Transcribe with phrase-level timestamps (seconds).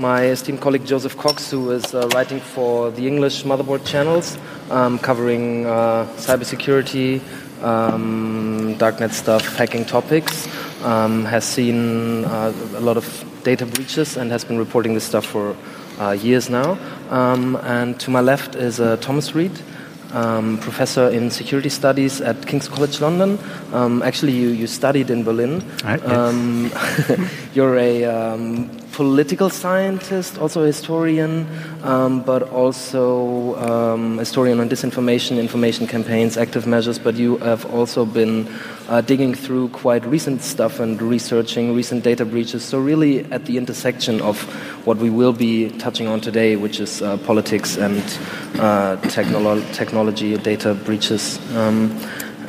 [0.00, 4.38] my esteemed colleague Joseph Cox, who is uh, writing for the English Motherboard channels,
[4.70, 7.20] um, covering uh, cybersecurity,
[7.62, 10.48] um, darknet stuff, hacking topics.
[10.82, 13.04] Um, has seen uh, a lot of
[13.44, 15.54] data breaches and has been reporting this stuff for
[15.98, 16.78] uh, years now.
[17.10, 19.52] Um, and to my left is uh, Thomas Rid
[20.12, 23.38] um, professor in security studies at King's College London.
[23.72, 25.62] Um, actually, you, you studied in Berlin.
[25.84, 26.10] Right, yes.
[26.10, 26.70] um,
[27.54, 31.46] you're a um, political scientist, also a historian,
[31.82, 36.98] um, but also um, historian on disinformation, information campaigns, active measures.
[36.98, 38.48] But you have also been
[38.88, 42.64] uh, digging through quite recent stuff and researching recent data breaches.
[42.64, 44.40] So really at the intersection of
[44.86, 47.98] what we will be touching on today, which is uh, politics and
[48.58, 51.38] uh, technolo- technology, data breaches.
[51.56, 51.98] Um,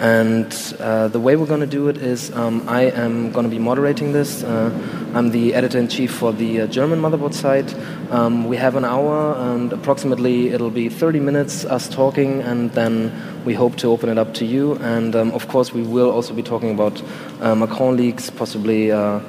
[0.01, 3.51] and uh, the way we're going to do it is um, I am going to
[3.51, 4.43] be moderating this.
[4.43, 4.71] Uh,
[5.13, 7.71] I'm the editor in chief for the uh, German motherboard site.
[8.09, 13.13] Um, we have an hour, and approximately it'll be 30 minutes us talking, and then
[13.45, 14.73] we hope to open it up to you.
[14.77, 16.99] And um, of course, we will also be talking about
[17.39, 19.19] uh, Macron leaks, possibly uh,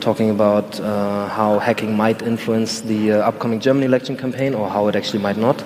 [0.00, 4.96] talking about uh, how hacking might influence the upcoming German election campaign, or how it
[4.96, 5.64] actually might not.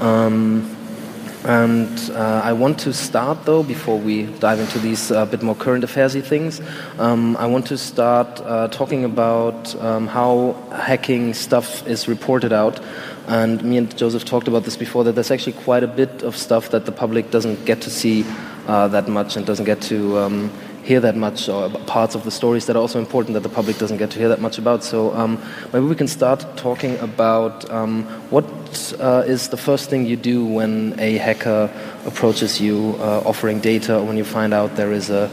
[0.00, 0.73] Um,
[1.44, 5.42] and uh, I want to start, though, before we dive into these a uh, bit
[5.42, 6.60] more current affairsy things,
[6.98, 12.80] um, I want to start uh, talking about um, how hacking stuff is reported out.
[13.26, 16.34] And me and Joseph talked about this before, that there's actually quite a bit of
[16.34, 18.24] stuff that the public doesn't get to see
[18.66, 20.50] uh, that much and doesn't get to um,
[20.82, 23.78] hear that much, or parts of the stories that are also important that the public
[23.78, 24.84] doesn't get to hear that much about.
[24.84, 28.06] So um, maybe we can start talking about um,
[29.00, 31.70] uh, is the first thing you do when a hacker
[32.06, 35.30] approaches you uh, offering data, or when you find out there is a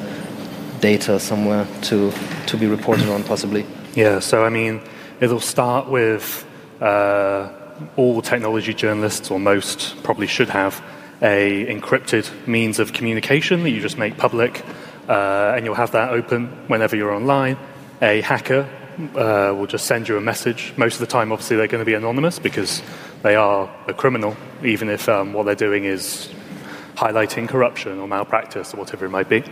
[0.80, 2.12] data somewhere to
[2.48, 3.66] to be reported on, possibly.
[3.94, 4.20] Yeah.
[4.20, 4.82] So I mean,
[5.20, 6.46] it'll start with
[6.82, 7.50] uh,
[7.96, 10.82] all technology journalists, or most, probably should have
[11.22, 14.64] a encrypted means of communication that you just make public
[15.08, 17.58] uh, and you'll have that open whenever you're online.
[18.02, 18.68] A hacker
[19.16, 20.74] uh, will just send you a message.
[20.78, 22.82] Most of the time, obviously, they're going to be anonymous because
[23.22, 26.30] they are a criminal, even if um, what they're doing is
[26.96, 29.44] highlighting corruption or malpractice or whatever it might be.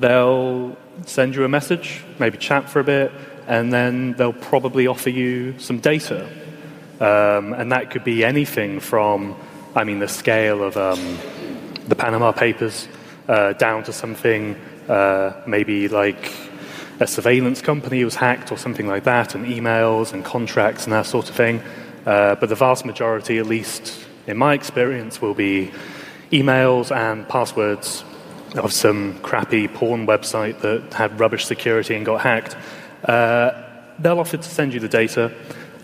[0.00, 0.76] They'll
[1.06, 3.12] send you a message, maybe chat for a bit,
[3.46, 6.28] and then they'll probably offer you some data.
[7.00, 9.36] Um, and that could be anything from,
[9.74, 11.18] I mean, the scale of um,
[11.88, 12.88] the Panama Papers
[13.28, 14.56] uh, down to something
[14.88, 16.32] uh, maybe like
[17.00, 21.06] a surveillance company was hacked or something like that, and emails and contracts and that
[21.06, 21.60] sort of thing.
[22.06, 25.70] Uh, but the vast majority, at least in my experience, will be
[26.30, 28.04] emails and passwords
[28.56, 32.56] of some crappy porn website that had rubbish security and got hacked.
[33.04, 33.50] Uh,
[33.98, 35.32] they'll offer to send you the data,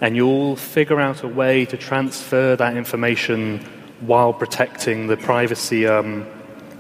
[0.00, 3.58] and you'll figure out a way to transfer that information
[4.00, 6.26] while protecting the privacy um,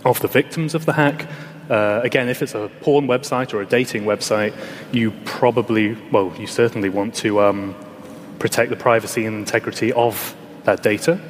[0.04, 1.28] of the victims of the hack.
[1.68, 4.54] Uh, again, if it's a porn website or a dating website,
[4.92, 7.74] you probably, well, you certainly want to um,
[8.38, 10.34] protect the privacy and integrity of
[10.64, 11.20] that data.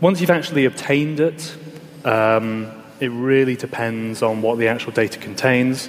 [0.00, 1.56] Once you've actually obtained it,
[2.04, 2.70] um,
[3.00, 5.88] it really depends on what the actual data contains.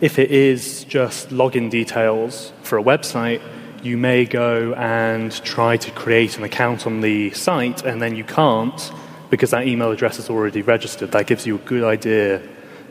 [0.00, 3.40] If it is just login details for a website,
[3.82, 8.24] you may go and try to create an account on the site, and then you
[8.24, 8.92] can't
[9.30, 11.12] because that email address is already registered.
[11.12, 12.42] That gives you a good idea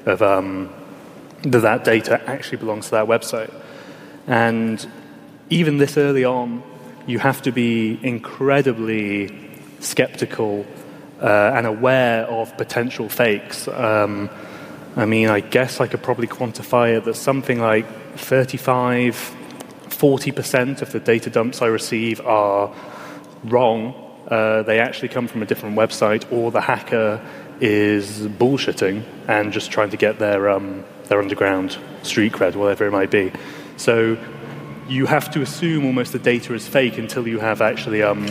[0.05, 0.73] of um,
[1.43, 3.53] that that data actually belongs to that website.
[4.27, 4.85] And
[5.49, 6.63] even this early on,
[7.07, 9.31] you have to be incredibly
[9.79, 10.65] skeptical
[11.21, 13.67] uh, and aware of potential fakes.
[13.67, 14.29] Um,
[14.95, 17.85] I mean, I guess I could probably quantify it that something like
[18.17, 19.15] 35,
[19.89, 22.73] 40% of the data dumps I receive are
[23.43, 27.21] wrong uh, they actually come from a different website, or the hacker
[27.61, 32.91] is bullshitting and just trying to get their um, their underground street cred, whatever it
[32.91, 33.31] might be.
[33.77, 34.17] So
[34.87, 38.25] you have to assume almost the data is fake until you have actually um,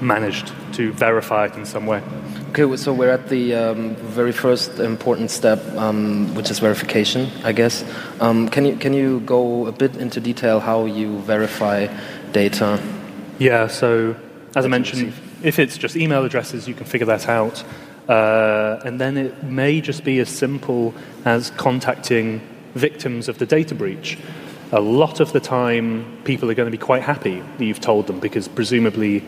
[0.00, 2.02] managed to verify it in some way.
[2.50, 7.52] Okay, so we're at the um, very first important step, um, which is verification, I
[7.52, 7.84] guess.
[8.20, 11.88] Um, can you can you go a bit into detail how you verify
[12.32, 12.80] data?
[13.38, 13.66] Yeah.
[13.66, 14.16] So
[14.54, 15.12] as I mentioned,
[15.42, 17.64] if it's just email addresses, you can figure that out.
[18.08, 20.94] Uh, and then it may just be as simple
[21.24, 22.40] as contacting
[22.74, 24.18] victims of the data breach.
[24.74, 28.06] A lot of the time, people are going to be quite happy that you've told
[28.08, 29.22] them because presumably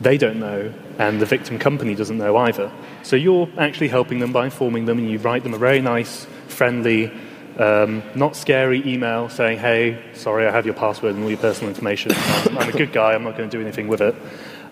[0.00, 2.68] they don't know and the victim company doesn't know either.
[3.02, 6.26] So you're actually helping them by informing them and you write them a very nice,
[6.48, 7.12] friendly
[7.52, 11.68] Um, not scary email saying, hey, sorry, I have your password and all your personal
[11.68, 12.12] information.
[12.16, 14.14] I'm, I'm a good guy, I'm not going to do anything with it.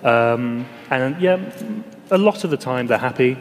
[0.03, 1.39] Um, and yeah,
[2.11, 3.37] a lot of the time they're happy.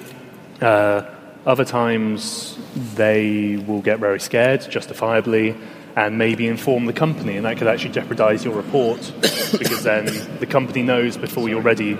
[0.61, 1.03] Uh,
[1.45, 2.57] other times
[2.95, 5.55] they will get very scared, justifiably,
[5.99, 8.99] and maybe inform the company, and that could actually jeopardize your report
[9.59, 10.05] because then
[10.39, 11.97] the company knows before you're ready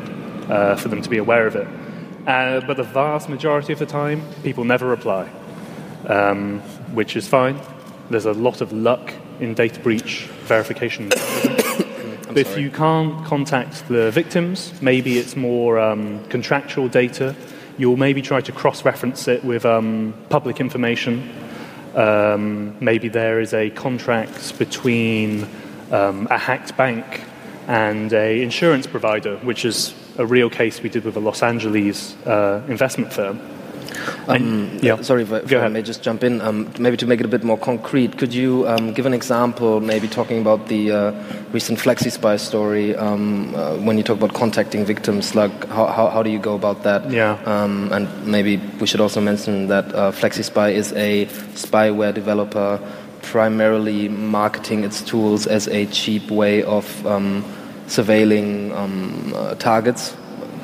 [0.47, 1.67] uh, for them to be aware of it.
[2.25, 5.29] Uh, but the vast majority of the time, people never reply,
[6.07, 6.61] um,
[6.93, 7.59] which is fine.
[8.09, 11.09] There's a lot of luck in data breach verification.
[11.09, 17.35] but if you can't contact the victims, maybe it's more um, contractual data.
[17.77, 21.48] You'll maybe try to cross reference it with um, public information.
[21.95, 25.47] Um, maybe there is a contract between
[25.91, 27.23] um, a hacked bank
[27.67, 32.15] and a insurance provider, which is a real case we did with a Los Angeles
[32.25, 33.39] uh, investment firm.
[34.27, 35.01] Um, yeah.
[35.01, 36.41] Sorry if, if I may just jump in.
[36.41, 39.79] Um, maybe to make it a bit more concrete, could you um, give an example,
[39.81, 44.85] maybe talking about the uh, recent FlexiSpy story, um, uh, when you talk about contacting
[44.85, 47.09] victims, like how, how, how do you go about that?
[47.09, 47.39] Yeah.
[47.45, 51.25] Um, and maybe we should also mention that uh, FlexiSpy is a
[51.55, 52.79] spyware developer
[53.21, 57.43] primarily marketing its tools as a cheap way of um,
[57.87, 58.71] surveilling
[59.35, 60.15] uh, targets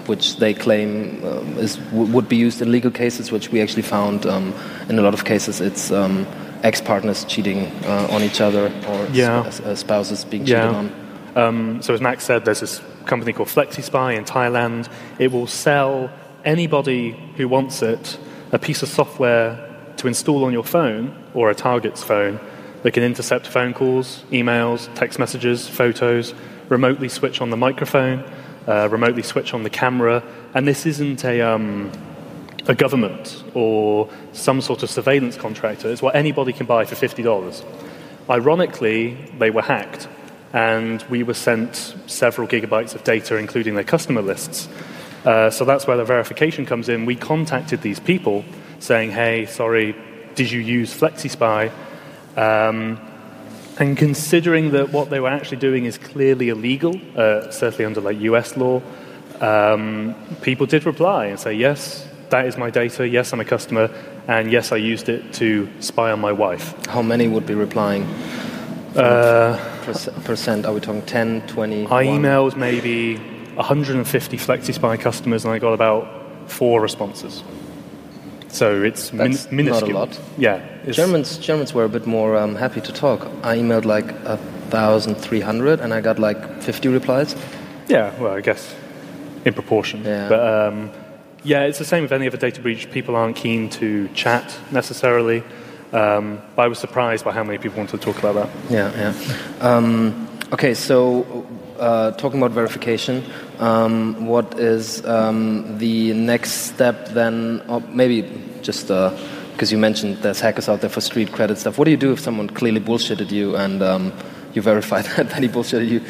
[0.08, 4.26] which they claim um, is, would be used in legal cases, which we actually found
[4.26, 4.54] um,
[4.90, 6.26] in a lot of cases it's um,
[6.64, 9.50] ex partners cheating uh, on each other or yeah.
[9.50, 10.76] sp- uh, spouses being cheated yeah.
[10.76, 10.92] on.
[11.36, 14.90] Um, so, as Max said, there's this company called FlexiSpy in Thailand.
[15.20, 16.10] It will sell
[16.44, 18.18] anybody who wants it
[18.52, 19.62] a piece of software
[19.98, 22.40] to install on your phone or a target's phone
[22.84, 26.34] that can intercept phone calls, emails, text messages, photos,
[26.70, 28.24] remotely switch on the microphone
[28.68, 30.24] uh, remotely switch on the camera.
[30.54, 31.92] And this isn't a, um,
[32.68, 35.92] a government or some sort of surveillance contractor.
[35.92, 37.64] It's what anybody can buy for $50.
[38.30, 40.08] Ironically, they were hacked,
[40.52, 44.68] and we were sent several gigabytes of data, including their customer lists.
[45.24, 47.06] Uh, so that's where the verification comes in.
[47.06, 48.46] We contacted these people
[48.80, 49.96] saying, hey, sorry,
[50.36, 51.72] did you use FlexiSpy?
[52.36, 53.00] Um,
[53.78, 58.20] and considering that what they were actually doing is clearly illegal, uh, certainly under like
[58.22, 58.82] US law,
[59.42, 63.92] um, people did reply and say, yes, that is my data, yes, I'm a customer,
[64.28, 66.74] and yes, I used it to spy on my wife.
[66.88, 68.04] How many would be replying?
[68.96, 69.60] Uh,
[70.24, 71.88] percent, are we talking 10, 20?
[71.88, 73.18] I emailed maybe
[73.56, 77.44] 150 FlexiSpy customers and I got about four responses.
[78.56, 79.72] So it's min- minuscule.
[79.72, 80.20] Not a lot.
[80.38, 80.62] Yeah.
[80.92, 83.28] Germans Germans were a bit more um, happy to talk.
[83.44, 84.38] I emailed like a
[84.70, 87.36] thousand three hundred, and I got like fifty replies.
[87.88, 88.18] Yeah.
[88.20, 88.74] Well, I guess
[89.44, 90.04] in proportion.
[90.06, 90.30] Yeah.
[90.30, 90.92] But um,
[91.44, 92.90] yeah, it's the same with any other data breach.
[92.92, 95.44] People aren't keen to chat necessarily.
[95.92, 98.50] Um, but I was surprised by how many people wanted to talk about that.
[98.72, 99.14] Yeah.
[99.14, 99.14] Yeah.
[99.60, 100.74] Um, okay.
[100.74, 101.46] So
[101.80, 103.24] uh, talking about verification,
[103.60, 107.62] um, what is um, the next step then?
[107.68, 108.24] Or maybe
[108.62, 111.78] just because uh, you mentioned there's hackers out there for street credit stuff.
[111.78, 114.14] What do you do if someone clearly bullshitted you and um,
[114.54, 116.02] you verify that, that he bullshitted you?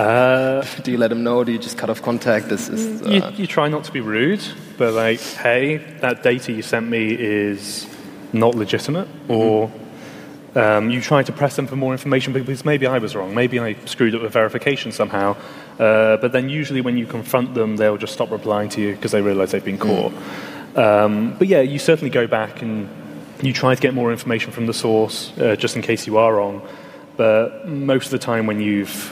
[0.00, 1.44] Uh, do you let him know?
[1.44, 2.48] do you just cut off contact?
[2.48, 4.42] This is, you, uh, you try not to be rude,
[4.78, 7.86] but like, hey, that data you sent me is
[8.32, 9.32] not legitimate, mm-hmm.
[9.32, 9.72] or
[10.56, 13.58] um, you try to press them for more information because maybe I was wrong, maybe
[13.58, 15.36] I screwed up with verification somehow.
[15.78, 19.12] Uh, but then usually when you confront them, they'll just stop replying to you because
[19.12, 20.12] they realize they've been caught.
[20.12, 20.78] Mm.
[20.78, 22.88] Um, but yeah, you certainly go back and
[23.42, 26.34] you try to get more information from the source uh, just in case you are
[26.34, 26.62] wrong.
[27.16, 29.08] But most of the time, when you've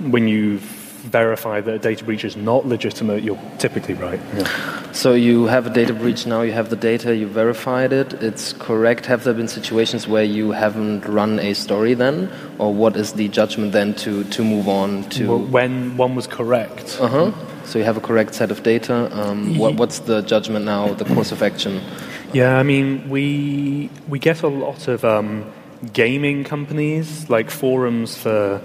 [0.00, 0.75] when you've
[1.06, 4.20] verify that a data breach is not legitimate, you're typically right.
[4.36, 4.92] Yeah.
[4.92, 8.52] So you have a data breach now, you have the data, you verified it, it's
[8.54, 9.06] correct.
[9.06, 12.30] Have there been situations where you haven't run a story then?
[12.58, 15.28] Or what is the judgment then to, to move on to.
[15.28, 16.98] Well, when one was correct.
[17.00, 17.32] Uh huh.
[17.64, 19.10] So you have a correct set of data.
[19.12, 21.82] Um, what, what's the judgment now, the course of action?
[22.32, 25.52] Yeah, I mean, we, we get a lot of um,
[25.92, 28.60] gaming companies, like forums for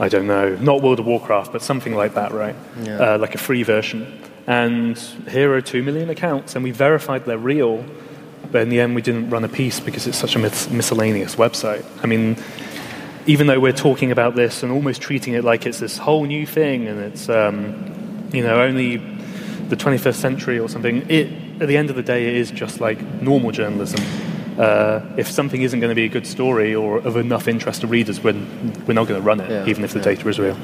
[0.00, 2.56] I don't know, not World of Warcraft, but something like that, right?
[2.82, 2.96] Yeah.
[3.14, 4.20] Uh, like a free version.
[4.46, 7.84] And here are two million accounts, and we verified they're real,
[8.50, 11.36] but in the end we didn't run a piece because it's such a mis- miscellaneous
[11.36, 11.84] website.
[12.02, 12.36] I mean,
[13.26, 16.46] even though we're talking about this and almost treating it like it's this whole new
[16.46, 18.96] thing and it's, um, you know, only
[19.68, 21.28] the 21st century or something, it,
[21.60, 24.04] at the end of the day, it is just like normal journalism
[24.58, 27.86] uh, if something isn't going to be a good story or of enough interest to
[27.86, 28.34] readers, we're,
[28.86, 30.04] we're not going to run it, yeah, even if the yeah.
[30.04, 30.56] data is real.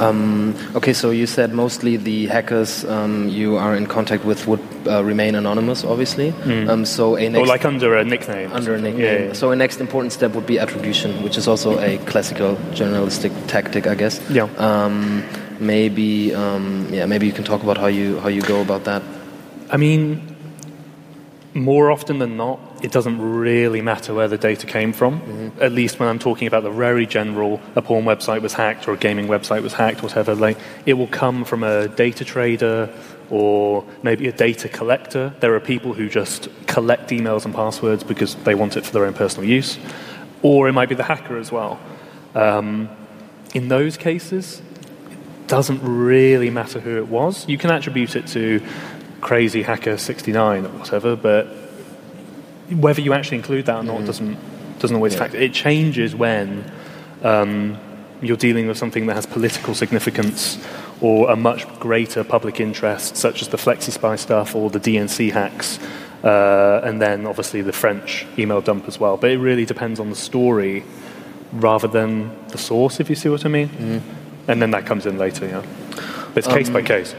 [0.00, 4.60] Um, okay, so you said mostly the hackers um, you are in contact with would
[4.86, 6.32] uh, remain anonymous, obviously.
[6.32, 6.68] Mm.
[6.68, 8.52] Um, so a next or like under a nickname.
[8.52, 9.04] under a nickname.
[9.04, 9.32] Yeah, yeah.
[9.32, 13.86] So a next important step would be attribution, which is also a classical journalistic tactic,
[13.86, 14.20] I guess.
[14.30, 14.48] Yeah.
[14.58, 15.24] Um,
[15.60, 19.02] maybe, um, yeah, maybe you can talk about how you how you go about that.
[19.70, 20.36] I mean,
[21.54, 25.20] more often than not, it doesn't really matter where the data came from.
[25.20, 25.62] Mm-hmm.
[25.62, 28.92] At least when I'm talking about the very general, a porn website was hacked or
[28.92, 30.34] a gaming website was hacked, whatever.
[30.34, 32.92] Like, it will come from a data trader
[33.30, 35.34] or maybe a data collector.
[35.40, 39.06] There are people who just collect emails and passwords because they want it for their
[39.06, 39.78] own personal use.
[40.42, 41.80] Or it might be the hacker as well.
[42.34, 42.90] Um,
[43.54, 44.60] in those cases,
[45.40, 47.48] it doesn't really matter who it was.
[47.48, 48.62] You can attribute it to
[49.22, 51.65] crazy hacker 69 or whatever, but
[52.70, 54.36] whether you actually include that or not doesn't
[54.78, 55.20] doesn't always Yeah.
[55.20, 55.38] factor.
[55.38, 56.64] It changes when
[57.22, 57.78] um,
[58.20, 60.58] you're dealing with something that has political significance
[61.00, 65.78] or a much greater public interest, such as the FlexiSpy stuff or the DNC hacks,
[66.24, 69.16] uh, and then obviously the French email dump as well.
[69.16, 70.84] But it really depends on the story
[71.52, 74.02] rather than the source, if you see what I mean.
[74.48, 75.62] And then that comes in later, yeah.
[76.34, 77.14] But it's case by case.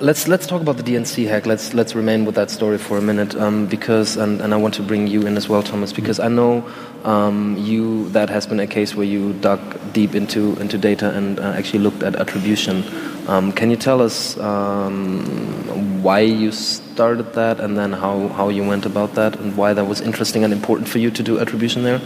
[0.00, 1.46] Let's let's talk about the DNC hack.
[1.46, 4.74] Let's let's remain with that story for a minute, um, because and, and I want
[4.74, 6.68] to bring you in as well, Thomas, because I know
[7.04, 9.60] um, you that has been a case where you dug
[9.92, 12.82] deep into into data and uh, actually looked at attribution.
[13.28, 18.64] Um, can you tell us um, why you started that, and then how, how you
[18.66, 21.84] went about that, and why that was interesting and important for you to do attribution
[21.84, 22.00] there?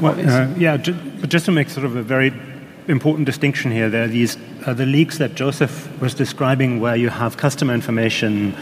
[0.00, 2.30] Well, uh, yeah, ju- but just to make sort of a very
[2.90, 7.08] important distinction here, there are these uh, the leaks that Joseph was describing, where you
[7.08, 8.54] have customer information,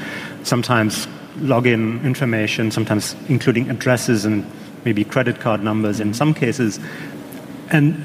[0.44, 1.06] sometimes
[1.38, 4.44] login information, sometimes including addresses and
[4.84, 6.78] maybe credit card numbers in some cases,
[7.70, 8.04] and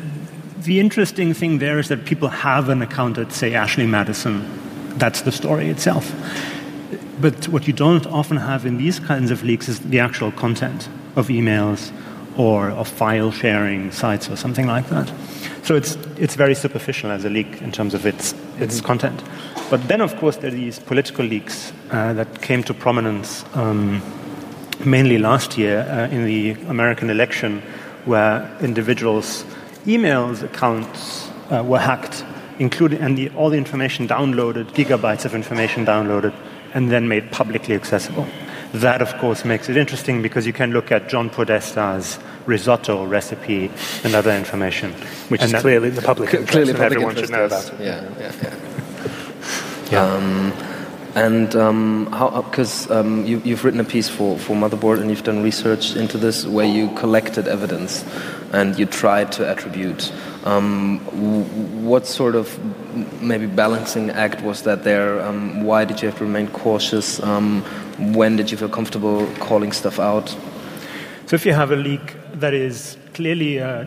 [0.63, 4.47] the interesting thing there is that people have an account at, say, Ashley Madison.
[4.97, 6.11] That's the story itself.
[7.19, 10.87] But what you don't often have in these kinds of leaks is the actual content
[11.15, 11.91] of emails
[12.37, 15.11] or of file sharing sites or something like that.
[15.63, 19.23] So it's, it's very superficial as a leak in terms of its, its content.
[19.69, 24.01] But then, of course, there are these political leaks uh, that came to prominence um,
[24.85, 27.61] mainly last year uh, in the American election,
[28.05, 29.45] where individuals'
[29.85, 32.25] emails accounts uh, were hacked,
[32.59, 36.33] including and the, all the information downloaded, gigabytes of information downloaded,
[36.73, 38.27] and then made publicly accessible.
[38.73, 43.71] That, of course, makes it interesting because you can look at John Podesta's risotto recipe
[44.03, 44.93] and other information,
[45.29, 47.63] Which and is that- clearly the public interest, Clearly, and public everyone should know about
[47.65, 47.79] is- it.
[47.81, 50.13] Yeah, yeah, yeah.
[50.15, 50.53] Um,
[51.15, 55.21] and um, how, because um, you, you've written a piece for, for Motherboard and you've
[55.21, 58.03] done research into this where you collected evidence
[58.51, 60.11] and you tried to attribute.
[60.43, 61.43] Um, w-
[61.87, 62.57] what sort of
[63.21, 65.21] maybe balancing act was that there?
[65.21, 67.21] Um, why did you have to remain cautious?
[67.97, 70.29] When did you feel comfortable calling stuff out?
[71.27, 73.85] So if you have a leak that is clearly uh,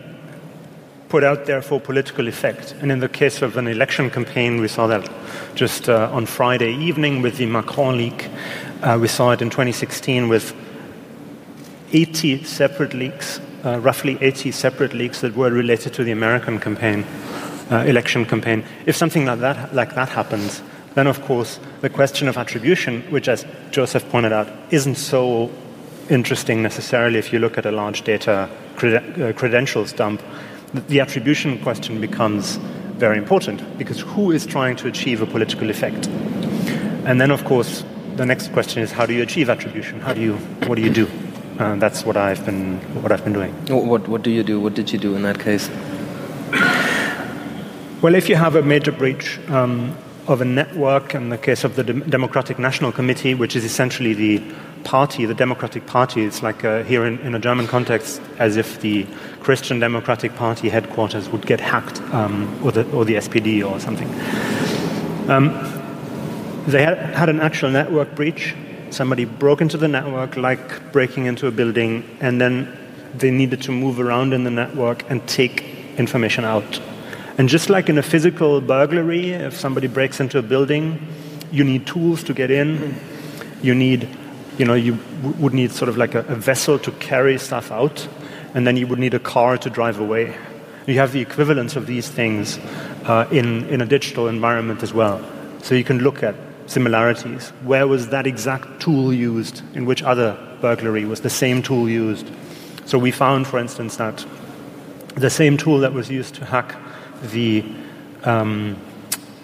[1.08, 4.68] put out there for political effect, and in the case of an election campaign, we
[4.68, 5.08] saw that
[5.54, 8.28] just uh, on Friday evening with the Macron leak.
[8.82, 10.54] Uh, we saw it in 2016 with
[11.92, 17.04] 80 separate leaks, uh, roughly 80 separate leaks that were related to the American campaign,
[17.70, 18.64] uh, election campaign.
[18.86, 20.62] If something like that, like that happens,
[20.96, 25.50] then of course the question of attribution, which as Joseph pointed out, isn't so
[26.08, 28.48] interesting necessarily if you look at a large data
[28.82, 30.22] uh, credentials dump,
[30.72, 32.56] the, the attribution question becomes
[32.96, 36.06] very important because who is trying to achieve a political effect?
[37.04, 37.84] And then, of course,
[38.16, 40.00] the next question is how do you achieve attribution?
[40.00, 40.36] How do you,
[40.66, 41.08] what do you do?
[41.58, 43.52] Uh, that's what I've been, what I've been doing.
[43.68, 44.60] What, what do you do?
[44.60, 45.68] What did you do in that case?
[48.02, 49.96] Well, if you have a major breach um,
[50.28, 54.12] of a network, in the case of the Dem- Democratic National Committee, which is essentially
[54.12, 54.42] the
[54.84, 58.80] party, the Democratic Party, it's like uh, here in, in a German context, as if
[58.80, 59.06] the
[59.40, 64.08] Christian Democratic Party headquarters would get hacked, um, or, the, or the SPD or something.
[65.30, 65.50] Um,
[66.66, 68.54] they had, had an actual network breach.
[68.90, 72.76] Somebody broke into the network, like breaking into a building, and then
[73.14, 75.64] they needed to move around in the network and take
[75.98, 76.80] information out.
[77.38, 81.06] And just like in a physical burglary, if somebody breaks into a building,
[81.52, 82.98] you need tools to get in.
[83.62, 84.08] You need,
[84.56, 84.98] you know, you
[85.38, 88.08] would need sort of like a, a vessel to carry stuff out,
[88.54, 90.34] and then you would need a car to drive away.
[90.86, 92.58] You have the equivalence of these things
[93.04, 95.22] uh, in, in a digital environment as well.
[95.62, 97.50] So you can look at similarities.
[97.64, 99.62] Where was that exact tool used?
[99.74, 102.30] In which other burglary was the same tool used?
[102.86, 104.24] So we found, for instance, that
[105.16, 106.76] the same tool that was used to hack
[107.22, 107.64] the,
[108.24, 108.76] um,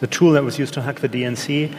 [0.01, 1.75] the tool that was used to hack the DNC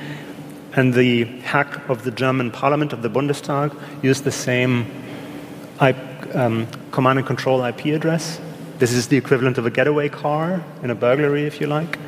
[0.76, 4.86] and the hack of the German parliament, of the Bundestag, used the same
[5.82, 5.96] IP,
[6.36, 8.40] um, command and control IP address.
[8.80, 12.00] This is the equivalent of a getaway car in a burglary, if you like,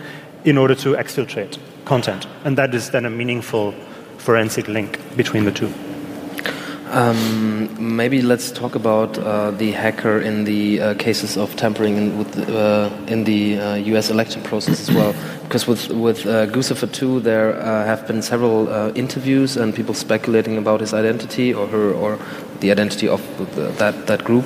[0.43, 2.27] in order to exfiltrate content.
[2.43, 3.73] And that is then a meaningful
[4.17, 5.71] forensic link between the two.
[6.95, 12.17] Um, maybe let's talk about uh, the hacker in the uh, cases of tampering in,
[12.17, 14.09] with, uh, in the U.S.
[14.09, 15.13] Uh, election process as well.
[15.43, 20.57] Because with with uh, Guccifer 2, there uh, have been several interviews and people speculating
[20.57, 22.17] about his identity or her or
[22.61, 23.21] the identity of
[23.55, 24.45] the, that that group.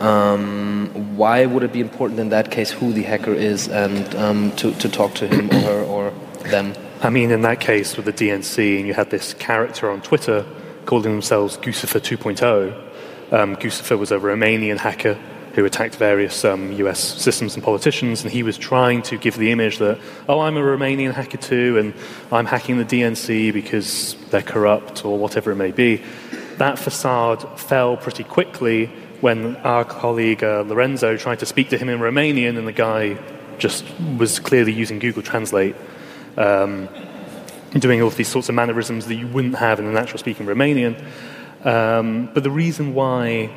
[0.00, 4.50] Um, why would it be important in that case who the hacker is and um,
[4.56, 6.12] to to talk to him or her or
[6.50, 6.74] them?
[7.02, 10.44] I mean, in that case with the DNC, and you had this character on Twitter
[10.84, 13.32] calling themselves Guccifer 2.0.
[13.32, 15.18] Um, Guccifer was a Romanian hacker
[15.54, 19.52] who attacked various um, US systems and politicians, and he was trying to give the
[19.52, 19.98] image that,
[20.28, 21.94] oh, I'm a Romanian hacker too, and
[22.32, 26.02] I'm hacking the DNC because they're corrupt or whatever it may be.
[26.58, 28.86] That facade fell pretty quickly
[29.20, 33.16] when our colleague uh, Lorenzo tried to speak to him in Romanian, and the guy
[33.58, 33.84] just
[34.18, 35.76] was clearly using Google Translate.
[36.36, 36.88] Um,
[37.80, 40.46] doing all of these sorts of mannerisms that you wouldn't have in a natural speaking
[40.46, 41.02] Romanian.
[41.64, 43.50] Um, but the reason why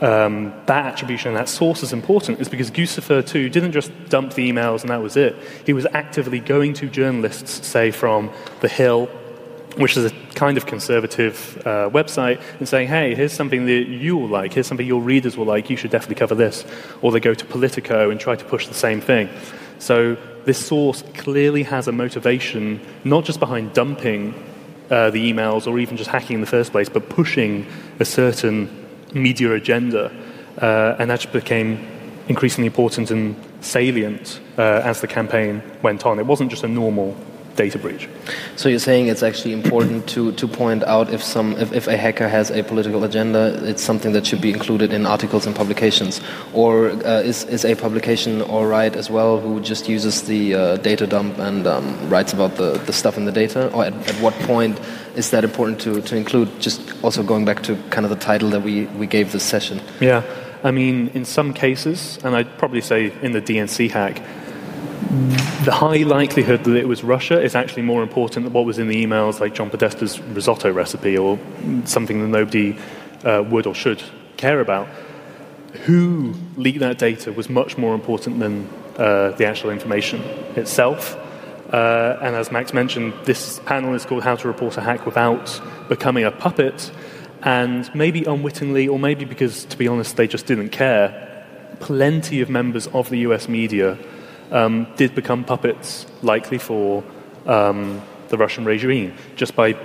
[0.00, 4.34] um, that attribution and that source is important is because Guccifer, too, didn't just dump
[4.34, 5.36] the emails and that was it.
[5.66, 9.06] He was actively going to journalists, say from The Hill,
[9.76, 14.16] which is a kind of conservative uh, website, and saying, hey, here's something that you
[14.16, 16.64] will like, here's something your readers will like, you should definitely cover this.
[17.00, 19.28] Or they go to Politico and try to push the same thing.
[19.78, 20.16] So
[20.48, 24.32] this source clearly has a motivation, not just behind dumping
[24.88, 27.66] uh, the emails or even just hacking in the first place, but pushing
[28.00, 28.66] a certain
[29.12, 30.10] media agenda.
[30.56, 31.86] Uh, and that became
[32.28, 36.18] increasingly important and salient uh, as the campaign went on.
[36.18, 37.14] It wasn't just a normal
[37.58, 38.08] data breach.
[38.56, 41.96] So you're saying it's actually important to, to point out if some if, if a
[41.96, 46.20] hacker has a political agenda, it's something that should be included in articles and publications,
[46.54, 50.76] or uh, is is a publication all right as well who just uses the uh,
[50.76, 54.14] data dump and um, writes about the, the stuff in the data, or at, at
[54.22, 54.80] what point
[55.16, 56.48] is that important to, to include?
[56.60, 59.80] Just also going back to kind of the title that we, we gave this session.
[60.00, 60.22] Yeah,
[60.62, 64.22] I mean, in some cases, and I'd probably say in the DNC hack
[65.08, 68.88] the high likelihood that it was Russia is actually more important than what was in
[68.88, 71.38] the emails, like John Podesta's risotto recipe, or
[71.84, 72.76] something that nobody
[73.24, 74.02] uh, would or should
[74.36, 74.86] care about.
[75.86, 78.68] Who leaked that data was much more important than
[78.98, 80.20] uh, the actual information
[80.56, 81.16] itself.
[81.72, 85.60] Uh, and as Max mentioned, this panel is called How to Report a Hack Without
[85.88, 86.90] Becoming a Puppet.
[87.42, 91.46] And maybe unwittingly, or maybe because, to be honest, they just didn't care,
[91.80, 93.96] plenty of members of the US media
[94.50, 97.04] um, did become puppets, likely for
[97.46, 99.76] um, the Russian regime, just by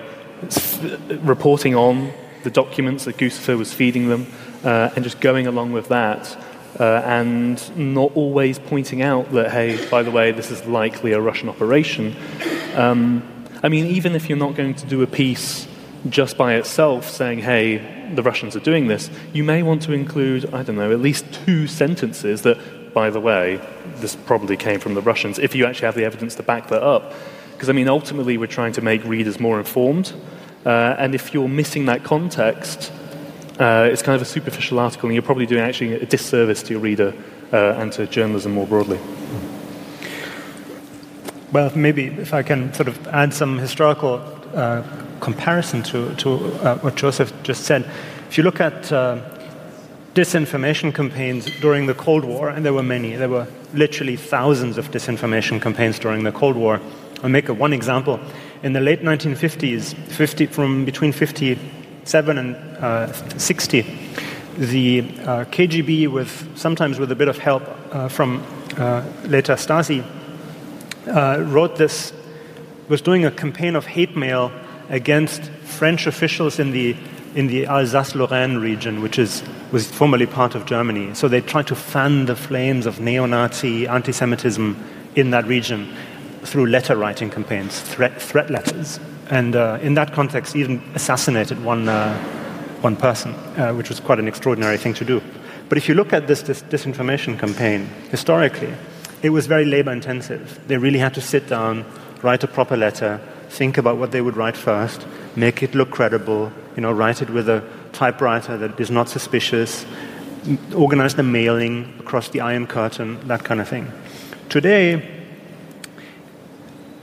[1.22, 2.12] reporting on
[2.44, 4.28] the documents that Guccifer was feeding them
[4.64, 6.38] uh, and just going along with that.
[6.80, 11.22] Uh, and not always pointing out that, hey, by the way, this is likely a
[11.22, 12.16] Russian operation.
[12.74, 13.22] Um,
[13.62, 15.68] I mean, even if you're not going to do a piece
[16.10, 20.52] just by itself saying, hey, the Russians are doing this, you may want to include,
[20.52, 22.58] I don't know, at least two sentences that
[22.94, 23.60] by the way,
[23.96, 26.84] this probably came from the Russians, if you actually have the evidence to back that
[26.84, 27.14] up.
[27.54, 30.14] Because, I mean, ultimately, we're trying to make readers more informed.
[30.66, 32.92] Uh, and if you're missing that context,
[33.60, 36.74] uh, it's kind of a superficial article, and you're probably doing actually a disservice to
[36.74, 37.14] your reader
[37.52, 39.00] uh, and to journalism more broadly.
[41.52, 44.22] Well, maybe if I can sort of add some historical
[44.56, 44.84] uh,
[45.20, 46.30] comparison to, to
[46.64, 47.90] uh, what Joseph just said.
[48.30, 49.20] If you look at uh,
[50.14, 53.16] disinformation campaigns during the Cold War, and there were many.
[53.16, 56.80] There were literally thousands of disinformation campaigns during the Cold War.
[57.24, 58.20] I'll make one example.
[58.62, 63.82] In the late 1950s, 50, from between 57 and uh, 60,
[64.58, 68.44] the uh, KGB, with sometimes with a bit of help uh, from
[68.78, 70.06] uh, later Stasi,
[71.08, 72.14] uh, wrote this,
[72.88, 74.52] was doing a campaign of hate mail
[74.90, 76.96] against French officials in the
[77.36, 81.14] in the Alsace-Lorraine region, which is, was formerly part of Germany.
[81.14, 84.78] So they tried to fan the flames of neo-Nazi anti-Semitism
[85.16, 85.94] in that region
[86.44, 89.00] through letter-writing campaigns, threat, threat letters.
[89.30, 92.18] And uh, in that context, even assassinated one, uh,
[92.82, 95.22] one person, uh, which was quite an extraordinary thing to do.
[95.70, 98.74] But if you look at this, this disinformation campaign, historically,
[99.24, 100.68] it was very labor-intensive.
[100.68, 101.86] They really had to sit down,
[102.22, 106.52] write a proper letter, think about what they would write first, make it look credible,
[106.76, 109.86] you know, write it with a typewriter that is not suspicious,
[110.76, 113.92] organize the mailing across the Iron Curtain, that kind of thing.
[114.50, 115.24] today,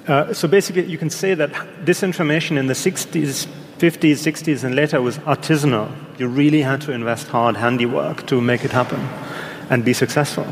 [0.07, 1.51] uh, so basically, you can say that
[1.85, 3.47] disinformation in the 60s,
[3.79, 5.88] 50s, 60s, and later was artisanal.
[6.19, 9.01] You really had to invest hard handiwork to make it happen
[9.69, 10.47] and be successful.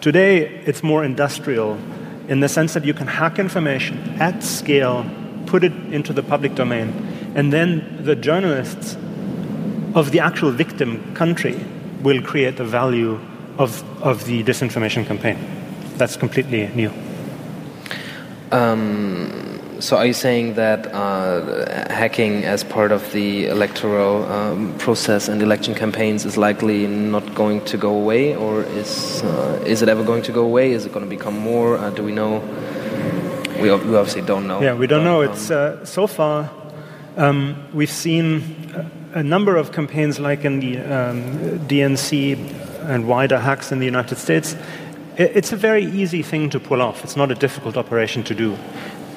[0.00, 1.78] Today, it's more industrial
[2.28, 5.06] in the sense that you can hack information at scale,
[5.46, 6.92] put it into the public domain,
[7.34, 8.96] and then the journalists
[9.94, 11.58] of the actual victim country
[12.02, 13.18] will create the value
[13.58, 15.38] of, of the disinformation campaign.
[15.96, 16.92] That's completely new.
[18.50, 25.28] Um, so are you saying that uh, hacking as part of the electoral um, process
[25.28, 29.88] and election campaigns is likely not going to go away, or is uh, is it
[29.88, 30.72] ever going to go away?
[30.72, 31.76] Is it going to become more?
[31.76, 32.40] Uh, do we know?
[33.60, 34.60] We, we, obviously don't know.
[34.60, 35.20] Yeah, we don't but, know.
[35.22, 36.50] It's um, uh, so far
[37.16, 38.42] um, we've seen
[39.12, 44.16] a, number of campaigns, like in the um, DNC and wider hacks in the United
[44.16, 44.56] States
[45.16, 47.04] it's a very easy thing to pull off.
[47.04, 48.56] It's not a difficult operation to do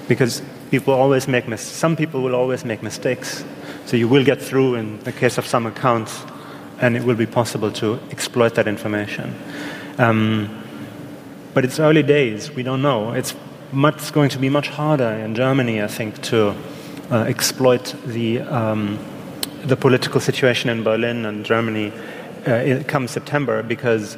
[0.07, 3.43] because people always make mis- some people will always make mistakes.
[3.85, 6.23] So you will get through in the case of some accounts,
[6.79, 9.33] and it will be possible to exploit that information.
[9.97, 10.63] Um,
[11.53, 12.51] but it's early days.
[12.51, 13.13] We don't know.
[13.13, 13.33] It's
[13.71, 16.55] much, going to be much harder in Germany, I think, to
[17.15, 18.99] exploit the um,
[19.67, 21.91] the political situation in Berlin and Germany
[22.45, 24.17] uh, come September because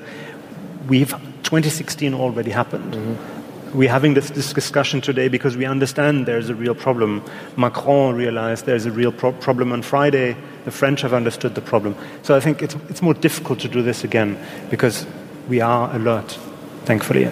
[0.87, 1.11] we've
[1.43, 2.93] 2016 already happened.
[2.93, 3.77] Mm-hmm.
[3.77, 7.23] We're having this, this, discussion today because we understand there's a real problem.
[7.55, 10.35] Macron realized there's a real pro- problem on Friday.
[10.65, 11.95] The French have understood the problem.
[12.23, 15.05] So I think it's, it's more difficult to do this again because
[15.47, 16.31] we are alert,
[16.85, 17.29] thankfully.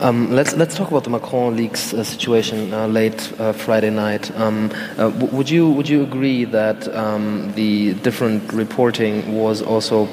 [0.00, 4.34] Um, let's let's talk about the Macron leaks uh, situation uh, late uh, Friday night.
[4.34, 10.08] Um, uh, would you would you agree that um, the different reporting was also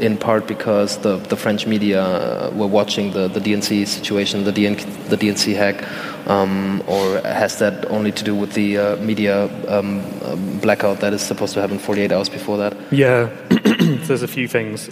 [0.00, 4.76] in part because the, the French media were watching the, the DNC situation, the, DN,
[5.08, 5.84] the DNC hack,
[6.28, 11.12] um, or has that only to do with the uh, media um, um blackout that
[11.12, 12.76] is supposed to happen 48 hours before that?
[12.90, 13.30] Yeah,
[14.06, 14.88] there's a few things.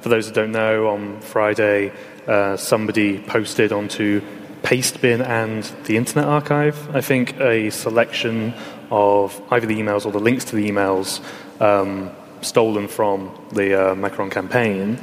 [0.00, 1.92] For those that don't know, on Friday,
[2.26, 4.20] uh, somebody posted onto
[4.62, 8.54] Pastebin and the Internet Archive, I think, a selection
[8.90, 11.20] of either the emails or the links to the emails
[11.60, 14.98] um, stolen from the uh, Macron campaign.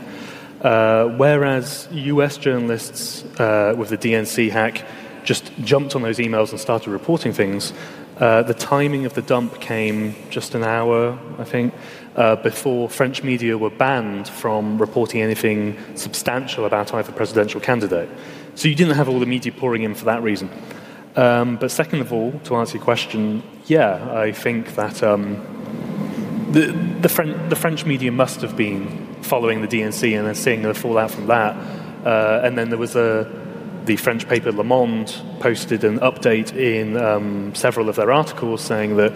[0.62, 4.86] Uh, whereas US journalists uh, with the DNC hack
[5.24, 7.74] just jumped on those emails and started reporting things,
[8.18, 11.74] uh, the timing of the dump came just an hour, I think,
[12.16, 18.10] uh, before French media were banned from reporting anything substantial about either presidential candidate.
[18.56, 20.50] So you didn't have all the media pouring in for that reason.
[21.16, 25.36] Um, but second of all, to answer your question, yeah, I think that um,
[26.52, 26.68] the,
[27.02, 30.74] the, French, the French media must have been following the DNC and then seeing the
[30.74, 31.56] fallout from that.
[32.06, 33.30] Uh, and then there was a,
[33.86, 38.98] the French paper Le Monde posted an update in um, several of their articles saying
[38.98, 39.14] that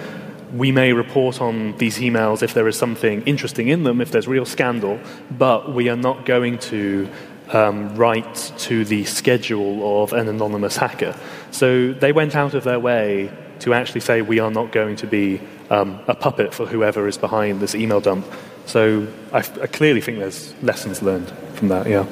[0.53, 4.27] we may report on these emails if there is something interesting in them, if there's
[4.27, 4.99] real scandal,
[5.31, 7.09] but we are not going to
[7.51, 11.15] um, write to the schedule of an anonymous hacker.
[11.51, 15.07] So they went out of their way to actually say we are not going to
[15.07, 18.25] be um, a puppet for whoever is behind this email dump.
[18.65, 21.88] So I, clearly think there's lessons learned from that.
[21.88, 22.05] Yeah.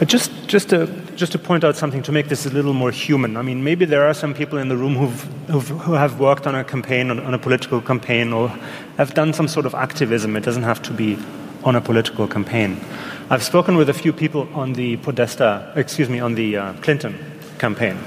[0.00, 0.86] Uh, just, just to
[1.20, 3.36] just to point out something to make this a little more human.
[3.36, 6.46] I mean, maybe there are some people in the room who've, who've who have worked
[6.46, 8.48] on a campaign, on, on, a political campaign, or
[8.96, 10.34] have done some sort of activism.
[10.34, 11.18] It doesn't have to be
[11.62, 12.80] on a political campaign.
[13.28, 17.14] I've spoken with a few people on the Podesta, excuse me, on the uh, Clinton
[17.58, 17.98] campaign,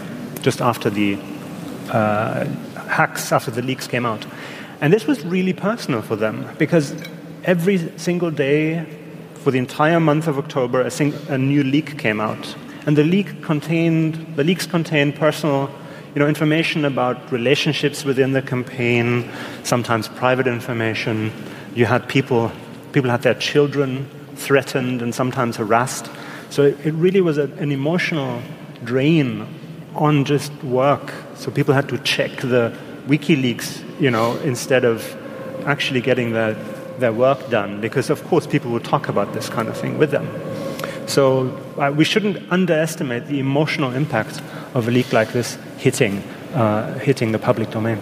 [0.42, 1.20] just after the
[1.92, 2.46] uh,
[2.88, 4.26] hacks, after the leaks came out.
[4.82, 6.96] And this was really personal for them because
[7.44, 8.88] every single day
[9.36, 12.56] for the entire month of October, a, sing- a new leak came out.
[12.86, 15.70] And the leak contained, the leaks contained personal
[16.14, 19.30] you know, information about relationships within the campaign,
[19.64, 21.32] sometimes private information.
[21.74, 22.52] You had people,
[22.92, 26.10] people had their children threatened and sometimes harassed.
[26.52, 28.42] So it, it really was a, an emotional
[28.84, 29.48] drain
[29.96, 31.12] on just work.
[31.36, 35.18] So people had to check the WikiLeaks, you know, instead of
[35.66, 36.54] actually getting their,
[37.00, 40.12] their work done, because of course people would talk about this kind of thing with
[40.12, 40.28] them.
[41.14, 44.42] So uh, we shouldn't underestimate the emotional impact
[44.74, 46.24] of a leak like this hitting,
[46.56, 48.00] uh, hitting the public domain.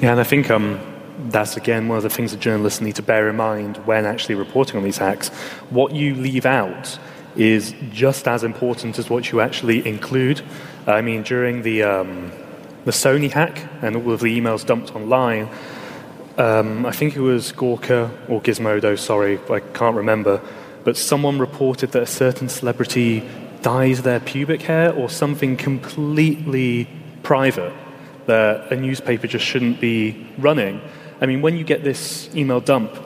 [0.00, 0.80] Yeah, and I think um,
[1.28, 4.36] that's again one of the things that journalists need to bear in mind when actually
[4.36, 5.28] reporting on these hacks.
[5.68, 6.98] What you leave out
[7.36, 10.40] is just as important as what you actually include.
[10.86, 12.32] I mean, during the, um,
[12.86, 15.50] the Sony hack and all of the emails dumped online,
[16.38, 20.40] um, I think it was Gawker or Gizmodo, sorry, I can't remember,
[20.86, 23.28] but someone reported that a certain celebrity
[23.60, 26.88] dyes their pubic hair or something completely
[27.24, 27.72] private
[28.26, 30.80] that a newspaper just shouldn't be running.
[31.20, 32.96] I mean, when you get this email dump,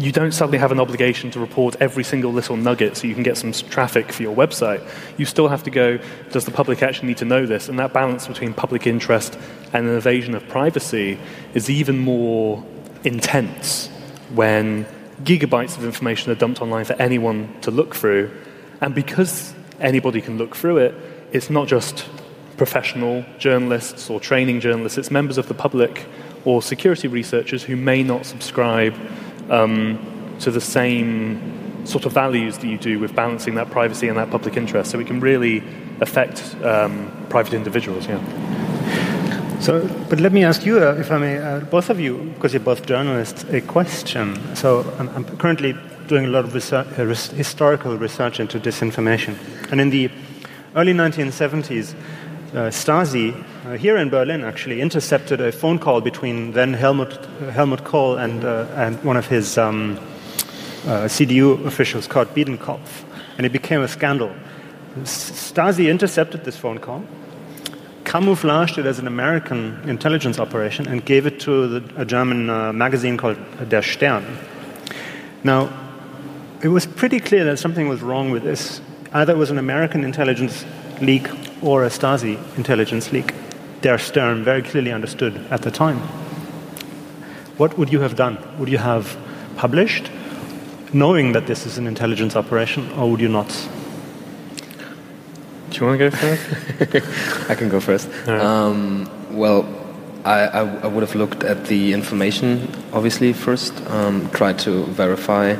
[0.00, 3.22] you don't suddenly have an obligation to report every single little nugget so you can
[3.22, 4.84] get some traffic for your website.
[5.16, 6.00] You still have to go,
[6.32, 7.68] does the public actually need to know this?
[7.68, 9.38] And that balance between public interest
[9.72, 11.20] and an invasion of privacy
[11.54, 12.64] is even more
[13.04, 13.86] intense
[14.34, 14.86] when
[15.24, 18.30] gigabytes of information are dumped online for anyone to look through.
[18.80, 20.94] And because anybody can look through it,
[21.32, 22.06] it's not just
[22.56, 26.06] professional journalists or training journalists, it's members of the public
[26.44, 28.94] or security researchers who may not subscribe
[29.50, 29.98] um,
[30.40, 34.30] to the same sort of values that you do with balancing that privacy and that
[34.30, 34.90] public interest.
[34.90, 35.62] So it can really
[36.00, 38.59] affect um, private individuals, yeah.
[39.60, 42.54] So, but let me ask you, uh, if I may, uh, both of you, because
[42.54, 44.56] you're both journalists, a question.
[44.56, 45.74] So, I'm, I'm currently
[46.06, 49.36] doing a lot of research, uh, res- historical research into disinformation.
[49.70, 50.10] And in the
[50.74, 53.34] early 1970s, uh, Stasi,
[53.66, 58.16] uh, here in Berlin actually, intercepted a phone call between then Helmut, uh, Helmut Kohl
[58.16, 59.98] and, and one of his um,
[60.86, 63.04] CDU officials called Biedenkopf.
[63.36, 64.34] And it became a scandal.
[65.02, 67.04] Stasi intercepted this phone call
[68.10, 72.72] camouflaged it as an American intelligence operation and gave it to the, a German uh,
[72.72, 74.24] magazine called Der Stern.
[75.44, 75.70] Now,
[76.60, 78.80] it was pretty clear that something was wrong with this.
[79.12, 80.64] Either it was an American intelligence
[81.00, 81.28] leak
[81.62, 83.32] or a Stasi intelligence leak.
[83.82, 85.98] Der Stern very clearly understood at the time.
[87.58, 88.38] What would you have done?
[88.58, 89.16] Would you have
[89.54, 90.10] published,
[90.92, 93.50] knowing that this is an intelligence operation, or would you not?
[95.70, 97.50] Do you want to go first?
[97.50, 98.08] I can go first.
[98.26, 98.40] Right.
[98.40, 99.68] Um, well,
[100.24, 105.54] I, I, I, would have looked at the information, obviously, first, um, tried to verify,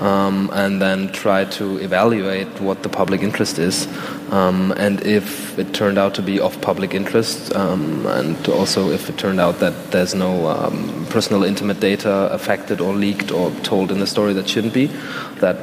[0.00, 3.86] um, and then try to evaluate what the public interest is.
[4.32, 9.10] Um, and if it turned out to be of public interest, um, and also if
[9.10, 13.92] it turned out that there's no um, personal intimate data affected or leaked or told
[13.92, 14.86] in the story that shouldn't be,
[15.40, 15.58] that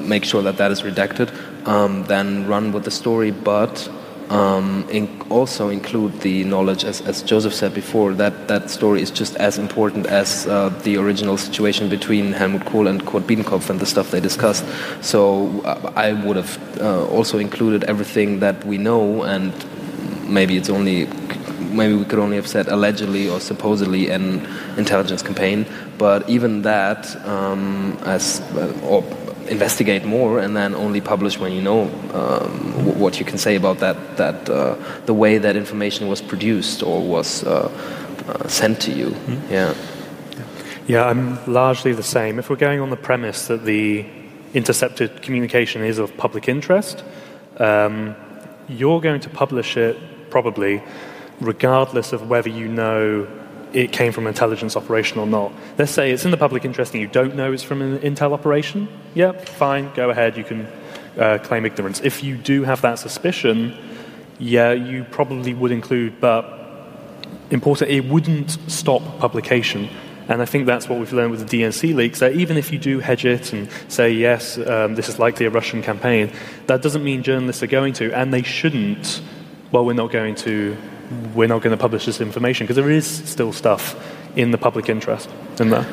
[0.00, 1.30] make sure that that is redacted
[1.66, 3.88] um, then run with the story, but
[4.32, 9.10] um, in also include the knowledge, as, as, Joseph said before, that that story is
[9.10, 13.78] just as important as uh, the original situation between Helmut Kohl and Kurt Biedenkopf and
[13.78, 14.64] the stuff they discussed.
[15.02, 19.52] So uh, I would have uh, also included everything that we know, and
[20.28, 21.08] maybe it's only
[21.72, 24.46] maybe we could only have said allegedly or supposedly an
[24.76, 25.66] intelligence campaign,
[25.98, 29.02] but even that, um, as uh, or
[29.48, 31.82] investigate more and then only publish when you know
[32.14, 34.76] um, what you can say about that, that uh,
[35.06, 37.70] the way that information was produced or was uh,
[38.28, 39.06] uh, sent to you.
[39.06, 39.52] Mm-hmm.
[39.52, 39.74] Yeah.
[40.86, 42.38] Yeah, I'm largely the same.
[42.38, 44.04] If we're going on the premise that the
[44.52, 47.04] intercepted communication is of public interest,
[47.58, 48.16] um,
[48.68, 49.96] you're going to publish it
[50.30, 50.82] probably
[51.40, 53.26] regardless of whether you know
[53.74, 55.52] it came from intelligence operation or not.
[55.78, 58.32] Let's say it's in the public interest and you don't know it's from an intel
[58.32, 58.88] operation.
[59.14, 60.66] Yep, fine, go ahead, you can
[61.18, 62.00] uh, claim ignorance.
[62.00, 63.76] If you do have that suspicion,
[64.38, 66.58] yeah, you probably would include, but
[67.50, 69.88] important, it wouldn't stop publication.
[70.28, 72.78] And I think that's what we've learned with the DNC leaks, that even if you
[72.78, 76.32] do hedge it and say, yes, um, this is likely a Russian campaign,
[76.66, 79.20] that doesn't mean journalists are going to, and they shouldn't,
[79.72, 80.76] well, we're not going to
[81.34, 83.96] we're not going to publish this information because there is still stuff
[84.36, 85.28] in the public interest
[85.60, 85.86] in there.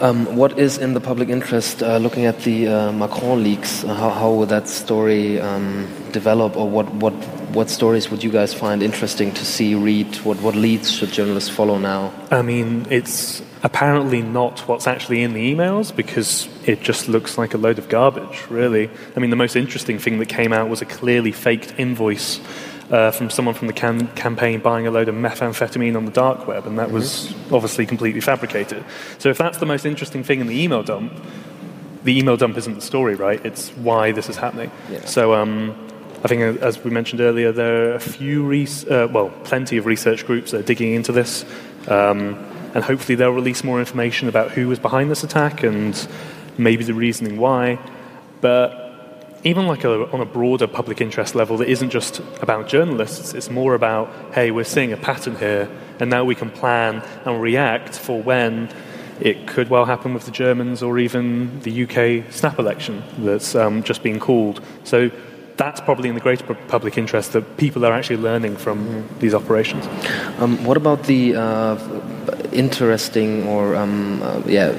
[0.00, 1.82] Um, what is in the public interest?
[1.82, 6.56] Uh, looking at the uh, Macron leaks, uh, how, how would that story um, develop,
[6.56, 7.12] or what, what
[7.52, 10.16] what stories would you guys find interesting to see, read?
[10.24, 12.14] What what leads should journalists follow now?
[12.30, 17.52] I mean, it's apparently not what's actually in the emails because it just looks like
[17.52, 18.46] a load of garbage.
[18.48, 22.40] Really, I mean, the most interesting thing that came out was a clearly faked invoice
[22.90, 26.46] uh, from someone from the can- campaign buying a load of methamphetamine on the dark
[26.46, 26.94] web, and that mm-hmm.
[26.94, 28.84] was obviously completely fabricated.
[29.18, 31.12] So if that's the most interesting thing in the email dump,
[32.04, 33.44] the email dump isn't the story, right?
[33.44, 34.70] It's why this is happening.
[34.90, 35.04] Yeah.
[35.04, 35.76] So um,
[36.24, 39.76] I think, uh, as we mentioned earlier, there are a few, res- uh, well, plenty
[39.76, 41.44] of research groups that are digging into this,
[41.88, 42.34] um,
[42.74, 46.08] and hopefully they'll release more information about who was behind this attack and
[46.58, 47.78] maybe the reasoning why.
[48.40, 48.89] But
[49.44, 53.50] even like a, on a broader public interest level that isn't just about journalists, it's
[53.50, 57.98] more about, hey, we're seeing a pattern here, and now we can plan and react
[57.98, 58.68] for when
[59.20, 63.82] it could well happen with the Germans or even the UK snap election that's um,
[63.82, 64.62] just been called.
[64.84, 65.10] So
[65.56, 69.18] that's probably in the greater public interest that people are actually learning from mm.
[69.18, 69.86] these operations.
[70.38, 72.19] Um, what about the uh,
[72.52, 74.72] interesting or um, uh, yeah,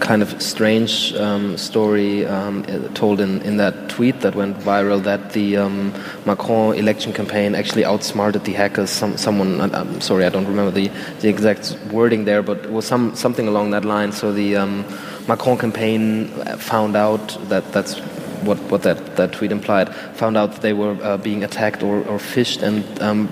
[0.00, 5.32] kind of strange um, story um, told in, in that tweet that went viral that
[5.32, 5.92] the um,
[6.24, 8.90] Macron election campaign actually outsmarted the hackers.
[8.90, 10.88] Some, someone, I'm sorry, I don't remember the,
[11.20, 14.12] the exact wording there, but it was some something along that line.
[14.12, 14.84] So the um,
[15.28, 18.00] Macron campaign found out that that's
[18.44, 21.98] what, what that, that tweet implied, found out that they were uh, being attacked or,
[21.98, 23.28] or phished, and, um,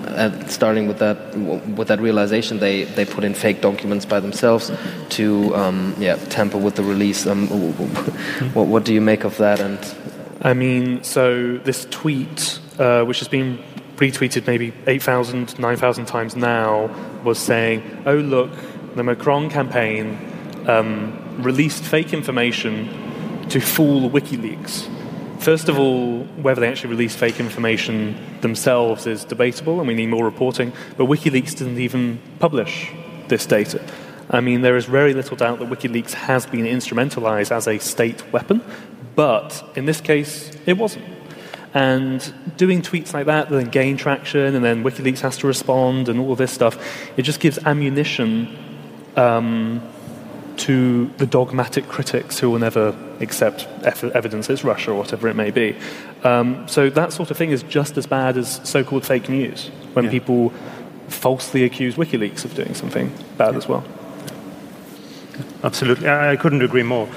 [0.47, 4.71] starting with that with that realization, they, they put in fake documents by themselves
[5.09, 7.25] to um, yeah tamper with the release.
[7.25, 7.47] Um,
[8.53, 9.59] what, what do you make of that?
[9.59, 9.79] And
[10.41, 13.59] I mean, so this tweet, uh, which has been
[13.97, 16.89] retweeted maybe 8,000, 9,000 times now,
[17.23, 18.51] was saying, "Oh look,
[18.95, 20.17] the Macron campaign
[20.67, 24.98] um, released fake information to fool WikiLeaks."
[25.39, 30.07] First of all, whether they actually release fake information themselves is debatable, and we need
[30.07, 30.73] more reporting.
[30.97, 32.91] But WikiLeaks didn't even publish
[33.29, 33.81] this data.
[34.29, 38.31] I mean, there is very little doubt that WikiLeaks has been instrumentalized as a state
[38.33, 38.61] weapon,
[39.15, 41.05] but in this case, it wasn't.
[41.73, 46.19] And doing tweets like that then gain traction, and then WikiLeaks has to respond, and
[46.19, 46.77] all this stuff,
[47.17, 48.57] it just gives ammunition
[49.15, 49.81] um,
[50.59, 55.51] to the dogmatic critics who will never accept evidence it's Russia or whatever it may
[55.51, 55.75] be.
[56.23, 60.05] Um, so that sort of thing is just as bad as so-called fake news when
[60.05, 60.11] yeah.
[60.11, 60.51] people
[61.07, 63.57] falsely accuse WikiLeaks of doing something bad yeah.
[63.57, 63.83] as well.
[65.63, 67.07] Absolutely, I couldn't agree more.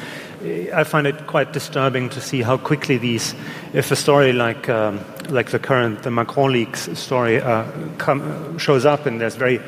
[0.75, 3.35] I find it quite disturbing to see how quickly these,
[3.73, 7.65] if a story like um, like the current the Macron leaks story uh,
[7.99, 9.61] come, shows up and there's very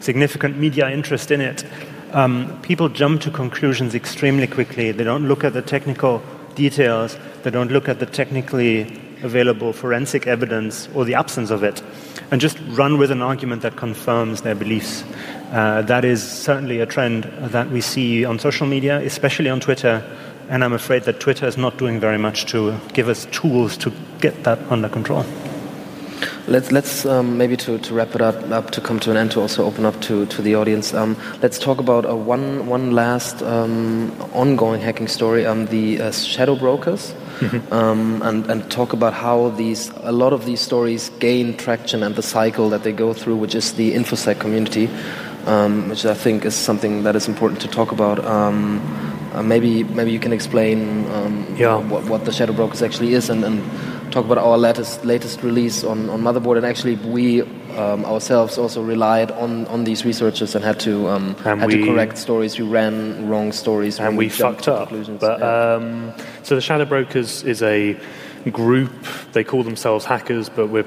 [0.00, 1.64] significant media interest in it,
[2.12, 4.92] um, people jump to conclusions extremely quickly.
[4.92, 6.22] They don't look at the technical
[6.54, 11.82] details, they don't look at the technically available forensic evidence or the absence of it,
[12.30, 15.04] and just run with an argument that confirms their beliefs.
[15.52, 20.02] Uh, that is certainly a trend that we see on social media, especially on Twitter.
[20.48, 23.92] And I'm afraid that Twitter is not doing very much to give us tools to
[24.20, 25.24] get that under control.
[26.46, 29.30] Let's, let's um, maybe to, to wrap it up, up, to come to an end,
[29.32, 30.92] to also open up to, to the audience.
[30.94, 36.12] Um, let's talk about uh, one, one last um, ongoing hacking story um, the uh,
[36.12, 37.14] shadow brokers.
[37.40, 37.72] Mm-hmm.
[37.72, 42.14] Um, and, and talk about how these a lot of these stories gain traction and
[42.14, 44.88] the cycle that they go through, which is the infosec community,
[45.46, 48.20] um, which I think is something that is important to talk about.
[48.20, 51.04] Uh, maybe maybe you can explain
[51.56, 51.76] yeah.
[51.78, 53.62] what, what the shadow brokers actually is and, and
[54.12, 57.42] talk about our latest latest release on, on motherboard and actually we
[57.76, 61.78] um, ourselves also relied on, on these researchers and had to um, and had we,
[61.78, 62.58] to correct stories.
[62.58, 63.98] We ran wrong stories.
[63.98, 64.90] And we, we fucked up.
[64.90, 65.74] but yeah.
[65.74, 67.98] um, so the shadow brokers is a
[68.50, 68.92] group.
[69.32, 70.84] They call themselves hackers but we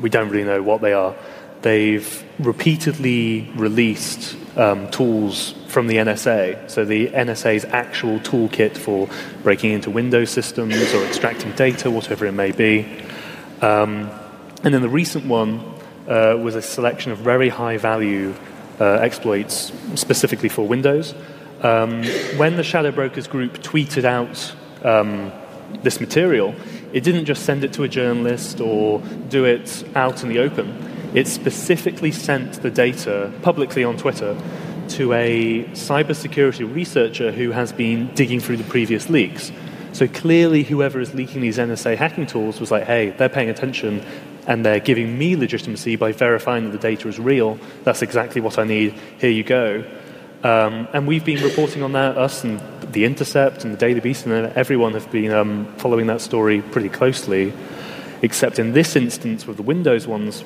[0.00, 1.14] we don't really know what they are.
[1.60, 6.70] They've repeatedly released um, tools from the NSA.
[6.70, 9.08] So the NSA's actual toolkit for
[9.42, 12.86] breaking into Windows systems or extracting data, whatever it may be.
[13.62, 14.10] Um,
[14.62, 15.60] and then the recent one
[16.06, 18.34] uh, was a selection of very high value
[18.80, 21.14] uh, exploits specifically for Windows.
[21.62, 22.04] Um,
[22.36, 24.54] when the Shadow Brokers group tweeted out
[24.84, 25.32] um,
[25.82, 26.54] this material,
[26.92, 30.90] it didn't just send it to a journalist or do it out in the open.
[31.14, 34.36] It specifically sent the data publicly on Twitter
[34.90, 39.52] to a cybersecurity researcher who has been digging through the previous leaks.
[39.92, 44.04] So clearly, whoever is leaking these NSA hacking tools was like, hey, they're paying attention
[44.46, 47.58] and they're giving me legitimacy by verifying that the data is real.
[47.84, 48.94] That's exactly what I need.
[49.18, 49.84] Here you go.
[50.42, 52.60] Um, and we've been reporting on that, us and
[52.92, 56.88] The Intercept and the Daily Beast, and everyone have been um, following that story pretty
[56.88, 57.52] closely.
[58.22, 60.44] Except in this instance, with the Windows ones,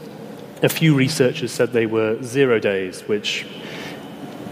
[0.62, 3.46] a few researchers said they were zero days, which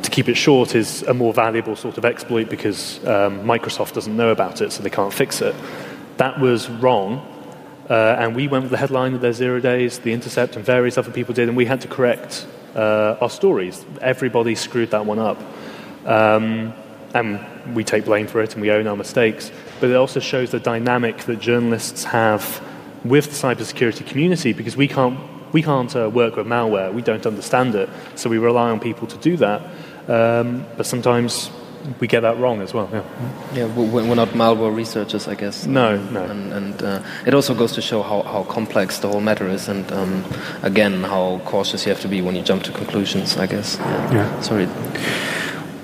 [0.05, 4.17] to keep it short, is a more valuable sort of exploit because um, Microsoft doesn't
[4.17, 5.55] know about it, so they can't fix it.
[6.19, 7.31] That was wrong.
[7.91, 10.97] Uh, and we went with the headline of their zero days, The Intercept, and various
[10.97, 13.85] other people did, and we had to correct uh, our stories.
[14.01, 15.39] Everybody screwed that one up.
[16.07, 16.73] Um,
[17.15, 19.51] and we take blame for it and we own our mistakes.
[19.81, 22.63] But it also shows the dynamic that journalists have
[23.05, 25.19] with the cybersecurity community because we can't,
[25.53, 29.07] we can't uh, work with malware, we don't understand it, so we rely on people
[29.07, 29.63] to do that.
[30.09, 31.51] Um, but sometimes
[32.01, 32.89] we get that wrong as well.
[32.93, 33.05] Yeah,
[33.55, 35.67] yeah we're not malware researchers, I guess.
[35.67, 36.25] No, no.
[36.25, 39.69] And, and uh, it also goes to show how, how complex the whole matter is,
[39.69, 40.25] and um,
[40.63, 43.77] again, how cautious you have to be when you jump to conclusions, I guess.
[43.79, 44.13] Yeah.
[44.13, 44.41] yeah.
[44.41, 44.67] Sorry.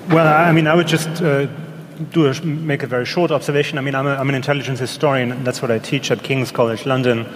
[0.09, 1.09] Well, I mean, I would just.
[1.21, 1.47] Uh,
[2.11, 3.77] do a, make a very short observation.
[3.77, 6.51] I mean, I'm, a, I'm an intelligence historian, and that's what I teach at King's
[6.51, 7.27] College London.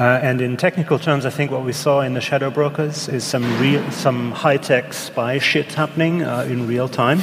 [0.00, 3.22] Uh, and in technical terms, I think what we saw in the shadow brokers is
[3.22, 7.20] some real, some high-tech spy shit happening uh, in real time.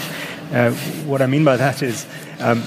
[0.54, 0.70] Uh,
[1.08, 2.06] what I mean by that is
[2.40, 2.62] um,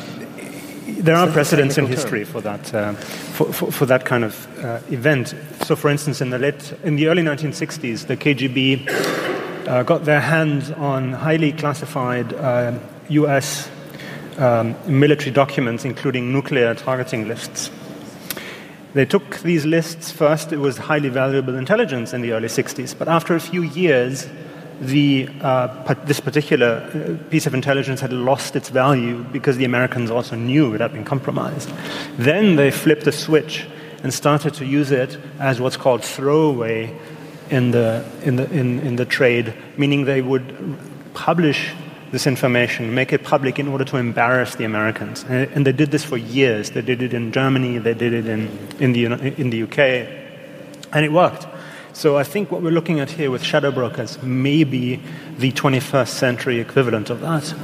[0.98, 4.80] there are precedents in history for that, uh, for, for, for, that kind of uh,
[4.90, 5.32] event.
[5.64, 10.20] So, for instance, in the late, in the early 1960s, the KGB uh, got their
[10.20, 12.32] hands on highly classified
[13.10, 13.70] U.S.
[14.38, 17.70] Um, military documents, including nuclear targeting lists.
[18.92, 23.08] They took these lists first, it was highly valuable intelligence in the early 60s, but
[23.08, 24.28] after a few years,
[24.80, 30.10] the, uh, this particular uh, piece of intelligence had lost its value because the Americans
[30.10, 31.70] also knew it had been compromised.
[32.16, 33.66] Then they flipped the switch
[34.02, 36.96] and started to use it as what's called throwaway
[37.50, 40.78] in the, in the, in, in the trade, meaning they would
[41.14, 41.74] publish
[42.12, 45.24] this information, make it public in order to embarrass the Americans.
[45.28, 46.70] And, and, they did this for years.
[46.70, 48.48] They did it in Germany, they did it in,
[48.80, 49.04] in, the,
[49.40, 49.78] in the UK,
[50.92, 51.46] and it worked.
[51.92, 55.00] So I think what we're looking at here with shadow brokers may be
[55.38, 57.54] the 21st century equivalent of that.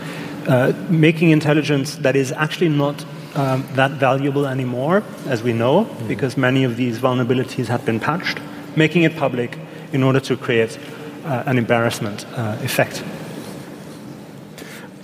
[0.48, 6.08] Uh, making intelligence that is actually not um, that valuable anymore, as we know, mm-hmm.
[6.08, 8.38] because many of these vulnerabilities have been patched,
[8.76, 9.58] making it public
[9.92, 10.78] in order to create
[11.24, 13.02] uh, an embarrassment uh, effect.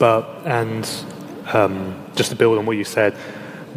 [0.02, 0.84] But, and
[1.52, 3.16] um, just to build on what you said,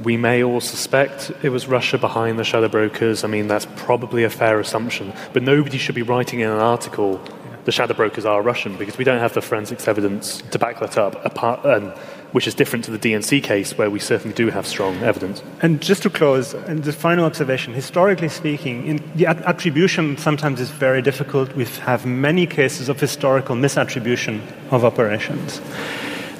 [0.03, 3.23] we may all suspect it was Russia behind the shadow brokers.
[3.23, 5.13] I mean, that's probably a fair assumption.
[5.33, 7.21] But nobody should be writing in an article,
[7.65, 10.97] the shadow brokers are Russian, because we don't have the forensics evidence to back that
[10.97, 11.91] up, apart, um,
[12.31, 15.43] which is different to the DNC case, where we certainly do have strong evidence.
[15.61, 20.71] And just to close, and the final observation historically speaking, in, the attribution sometimes is
[20.71, 21.55] very difficult.
[21.55, 25.61] We have many cases of historical misattribution of operations.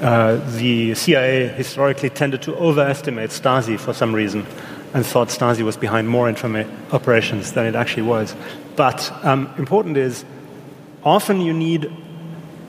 [0.05, 4.45] Uh, the CIA historically tended to overestimate Stasi for some reason
[4.93, 8.35] and thought Stasi was behind more informa- operations than it actually was.
[8.75, 10.23] But um, important is
[11.03, 11.85] often you need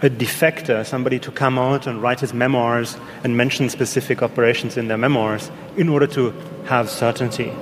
[0.00, 4.88] a defector, somebody to come out and write his memoirs and mention specific operations in
[4.88, 6.30] their memoirs in order to
[6.64, 7.52] have certainty.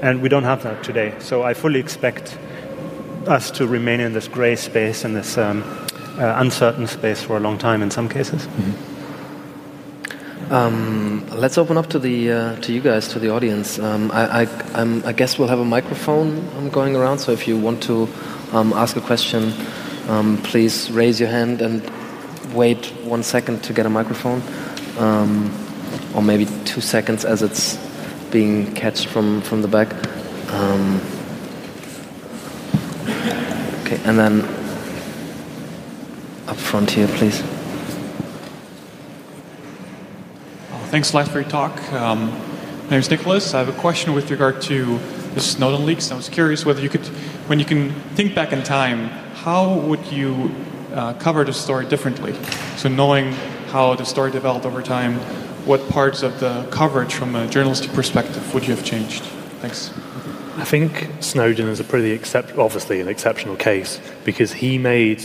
[0.00, 1.12] And we don't have that today.
[1.18, 2.38] So I fully expect
[3.26, 5.64] us to remain in this gray space and this um,
[6.20, 8.46] uh, uncertain space for a long time in some cases.
[8.46, 8.93] Mm-hmm.
[10.50, 13.78] Um, let's open up to the uh, to you guys, to the audience.
[13.78, 17.18] Um, I, I, I, guess we'll have a microphone um, going around.
[17.18, 18.08] So if you want to
[18.52, 19.54] um, ask a question,
[20.06, 21.82] um, please raise your hand and
[22.52, 24.42] wait one second to get a microphone,
[24.98, 25.50] um,
[26.14, 27.78] or maybe two seconds as it's
[28.30, 29.94] being catched from from the back.
[33.80, 34.42] okay, and then
[36.48, 37.53] up front here, please.
[40.94, 41.76] Thanks a lot for your talk.
[41.92, 42.30] Um,
[42.84, 43.52] my name is Nicholas.
[43.52, 45.00] I have a question with regard to
[45.34, 46.12] the Snowden leaks.
[46.12, 47.04] I was curious whether you could,
[47.48, 49.08] when you can think back in time,
[49.42, 50.54] how would you
[50.92, 52.32] uh, cover the story differently?
[52.76, 53.32] So knowing
[53.72, 55.16] how the story developed over time,
[55.66, 59.24] what parts of the coverage from a journalistic perspective would you have changed?
[59.62, 59.92] Thanks.
[60.58, 65.24] I think Snowden is a pretty excep- obviously an exceptional case because he made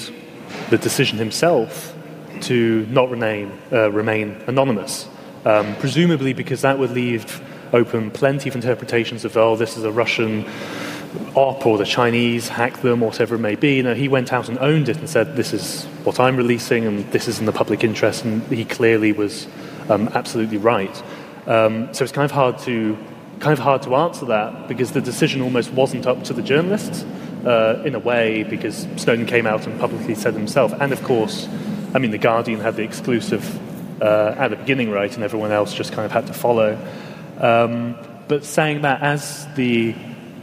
[0.71, 1.95] the decision himself
[2.41, 5.07] to not remain, uh, remain anonymous
[5.45, 7.41] um, presumably because that would leave
[7.73, 10.45] open plenty of interpretations of, oh, this is a Russian
[11.35, 13.75] op or the Chinese hacked them, whatever it may be.
[13.75, 16.85] You know, he went out and owned it and said, this is what I'm releasing
[16.85, 19.47] and this is in the public interest, and he clearly was
[19.89, 21.03] um, absolutely right.
[21.47, 22.97] Um, so it's kind of hard to
[23.39, 27.03] kind of hard to answer that because the decision almost wasn't up to the journalists
[27.45, 31.47] uh, in a way because Snowden came out and publicly said himself, and of course,
[31.95, 33.59] I mean, the Guardian had the exclusive
[34.01, 36.77] uh, at the beginning right, and everyone else just kind of had to follow.
[37.39, 37.95] Um,
[38.27, 39.95] but saying that as the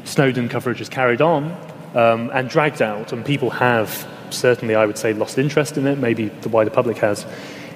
[0.05, 1.53] Snowden coverage is carried on
[1.95, 5.99] um, and dragged out, and people have certainly, I would say, lost interest in it,
[5.99, 7.27] maybe the wider public has,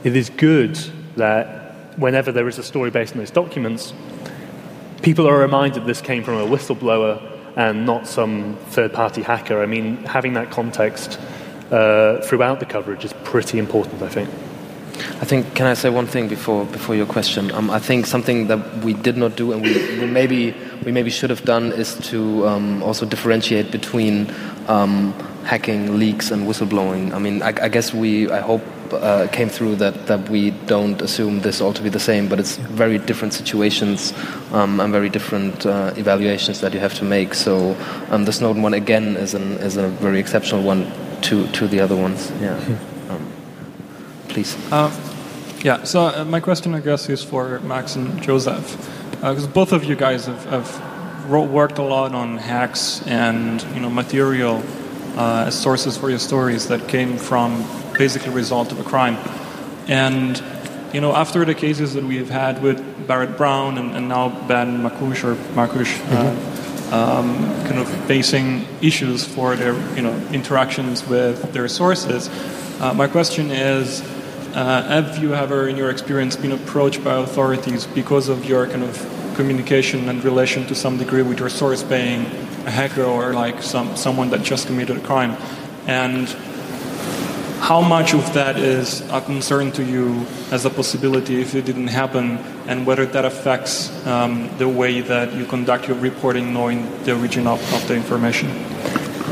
[0.04, 0.76] it is good
[1.16, 3.92] that whenever there is a story based on those documents,
[5.02, 7.26] people are reminded this came from a whistleblower
[7.56, 9.62] and not some third party hacker.
[9.62, 11.18] I mean, having that context
[11.70, 14.30] uh, throughout the coverage is pretty important, I think.
[15.20, 17.50] I think, can I say one thing before, before your question?
[17.52, 21.10] Um, I think something that we did not do and we, we maybe, we maybe
[21.10, 24.32] should have done is to um, also differentiate between
[24.68, 25.12] um,
[25.44, 27.12] hacking, leaks, and whistleblowing.
[27.12, 31.00] I mean, I, I guess we, I hope, uh, came through that, that we don't
[31.00, 34.12] assume this all to be the same, but it's very different situations
[34.52, 37.34] um, and very different uh, evaluations that you have to make.
[37.34, 37.76] So
[38.10, 40.90] um, the Snowden one, again, is, an, is a very exceptional one
[41.22, 42.32] to, to the other ones.
[42.40, 42.58] Yeah.
[44.30, 44.56] Please.
[44.70, 44.90] Uh,
[45.64, 48.76] yeah, so uh, my question, I guess, is for Max and Joseph.
[49.10, 50.90] Because uh, both of you guys have, have,
[51.28, 54.62] worked a lot on hacks and you know material
[55.16, 57.64] uh, as sources for your stories that came from
[57.98, 59.16] basically result of a crime.
[59.88, 60.42] And
[60.94, 62.78] you know, after the cases that we've had with
[63.08, 66.94] Barrett Brown and, and now Ben Makush or Markush, uh, mm-hmm.
[66.94, 67.34] um,
[67.66, 72.30] kind of facing issues for their you know interactions with their sources.
[72.80, 74.00] Uh, my question is,
[74.54, 78.82] uh, have you ever, in your experience, been approached by authorities because of your kind
[78.82, 78.96] of
[79.36, 82.26] communication and relation to some degree with your source being
[82.66, 85.36] a hacker or like some someone that just committed a crime,
[85.86, 86.28] and
[87.60, 91.88] how much of that is a concern to you as a possibility if it didn't
[91.88, 97.16] happen, and whether that affects um, the way that you conduct your reporting, knowing the
[97.16, 98.48] origin of, of the information?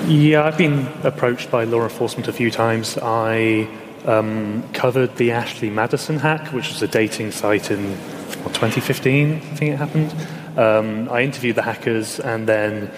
[0.07, 2.97] Yeah, I've been approached by law enforcement a few times.
[3.03, 3.69] I
[4.09, 7.93] um, covered the Ashley Madison hack, which was a dating site in
[8.43, 10.15] what, 2015, I think it happened.
[10.59, 12.91] Um, I interviewed the hackers, and then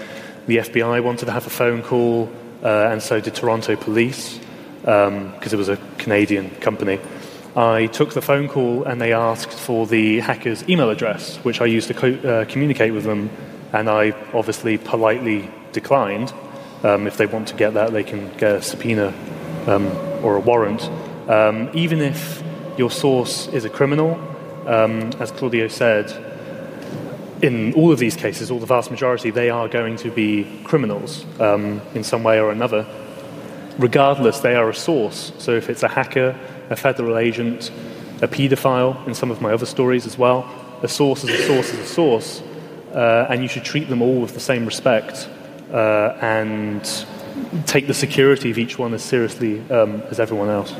[0.47, 2.31] the FBI wanted to have a phone call,
[2.63, 4.39] uh, and so did Toronto police
[4.81, 6.99] because um, it was a Canadian company.
[7.57, 11.67] I took the phone call and they asked for the hacker's email address, which I
[11.67, 13.29] used to co- uh, communicate with them,
[13.73, 16.33] and I obviously politely declined.
[16.83, 19.13] Um, if they want to get that, they can get a subpoena
[19.69, 19.87] um,
[20.25, 20.83] or a warrant.
[21.29, 22.43] Um, even if
[22.77, 24.15] your source is a criminal,
[24.67, 26.27] um, as Claudio said,
[27.43, 31.25] in all of these cases, all the vast majority, they are going to be criminals
[31.41, 32.87] um, in some way or another
[33.81, 35.33] regardless, they are a source.
[35.39, 36.39] So if it's a hacker,
[36.69, 37.71] a federal agent,
[38.23, 40.49] a paedophile, in some of my other stories as well,
[40.83, 42.43] a source is a source is a source,
[42.93, 45.29] uh, and you should treat them all with the same respect
[45.73, 47.07] uh, and
[47.67, 50.75] take the security of each one as seriously um, as everyone else.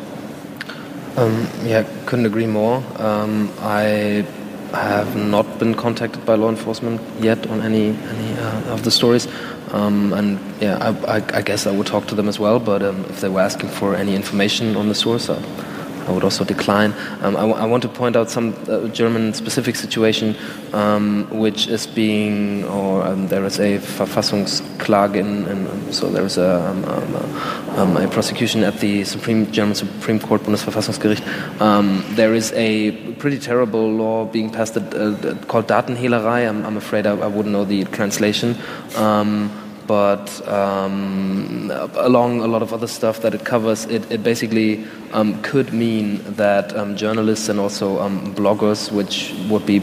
[1.17, 2.83] Um, yeah, couldn't agree more.
[2.97, 4.25] Um, I
[4.73, 9.27] have not been contacted by law enforcement yet on any any uh, of the stories.
[9.73, 12.59] Um, and yeah, I, I, I, guess I would talk to them as well.
[12.59, 15.41] But um, if they were asking for any information on the source, uh,
[16.07, 16.95] I would also decline.
[17.23, 20.35] Um, I, want to point out some uh, German-specific situation
[20.73, 26.25] um, which is being, or um, there is a Verfassungsklage, in, in, um, so there
[26.25, 26.71] is a,
[27.77, 32.17] um, a, prosecution at the Supreme German Supreme Court, Bundesverfassungsgericht.
[32.17, 34.81] there is a pretty terrible law being passed uh,
[35.47, 36.49] called Datenhehlerei.
[36.49, 38.57] I'm, I'm afraid I, I, wouldn't know the translation
[39.91, 45.43] but um, along a lot of other stuff that it covers, it, it basically um,
[45.43, 49.83] could mean that um, journalists and also um, bloggers, which would be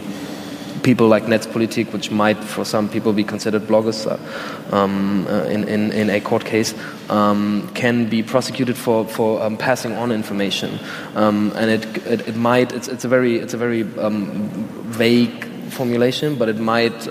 [0.82, 5.68] people like Netzpolitik, which might for some people be considered bloggers uh, um, uh, in,
[5.68, 6.74] in, in, a court case,
[7.10, 10.80] um, can be prosecuted for, for um, passing on information.
[11.16, 16.36] Um, and it, it, it, might, it's, it's a very, it's a very vague formulation,
[16.36, 17.08] but it might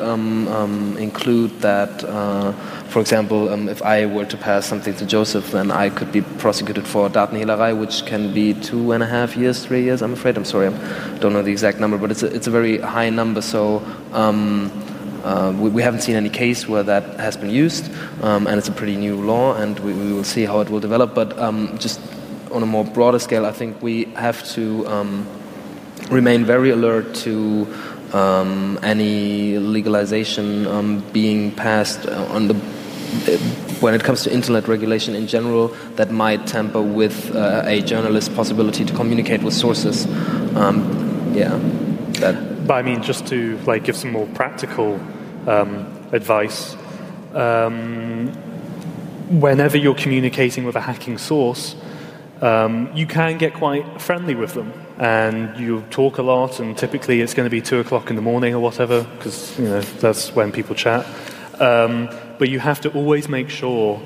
[0.98, 2.04] include that.
[2.04, 2.52] Uh,
[2.88, 6.22] for example, um, if I were to pass something to Joseph, then I could be
[6.22, 10.02] prosecuted for Datenhehlerei, which can be two and a half years, three years.
[10.02, 10.36] I'm afraid.
[10.36, 13.11] I'm sorry, I don't know the exact number, but it's a, it's a very high
[13.11, 13.42] number.
[13.42, 13.82] So.
[14.12, 14.70] Um,
[15.24, 17.90] uh, we, we, haven't seen any case where that has been used,
[18.22, 20.78] um, and it's a pretty new law, and we, we, will see how it will
[20.78, 21.16] develop.
[21.16, 22.00] But um, just
[22.52, 25.26] on a more broader scale, I think we have to um,
[26.11, 27.66] remain very alert to
[28.14, 32.54] um, any legalization um, being passed on the
[33.80, 38.34] when it comes to internet regulation in general, that might tamper with uh, a journalist's
[38.34, 40.07] possibility to communicate with sources.
[40.57, 41.57] Um, yeah,
[42.20, 42.66] that.
[42.66, 45.00] But I mean, just to like give some more practical
[45.46, 46.76] um, advice.
[47.32, 48.32] Um,
[49.28, 51.76] whenever you're communicating with a hacking source,
[52.40, 56.61] um, you can get quite friendly with them, and you talk a lot.
[56.61, 59.64] And typically, it's going to be two o'clock in the morning or whatever, because you
[59.64, 61.07] know that's when people chat.
[61.61, 64.01] Um, but you have to always make sure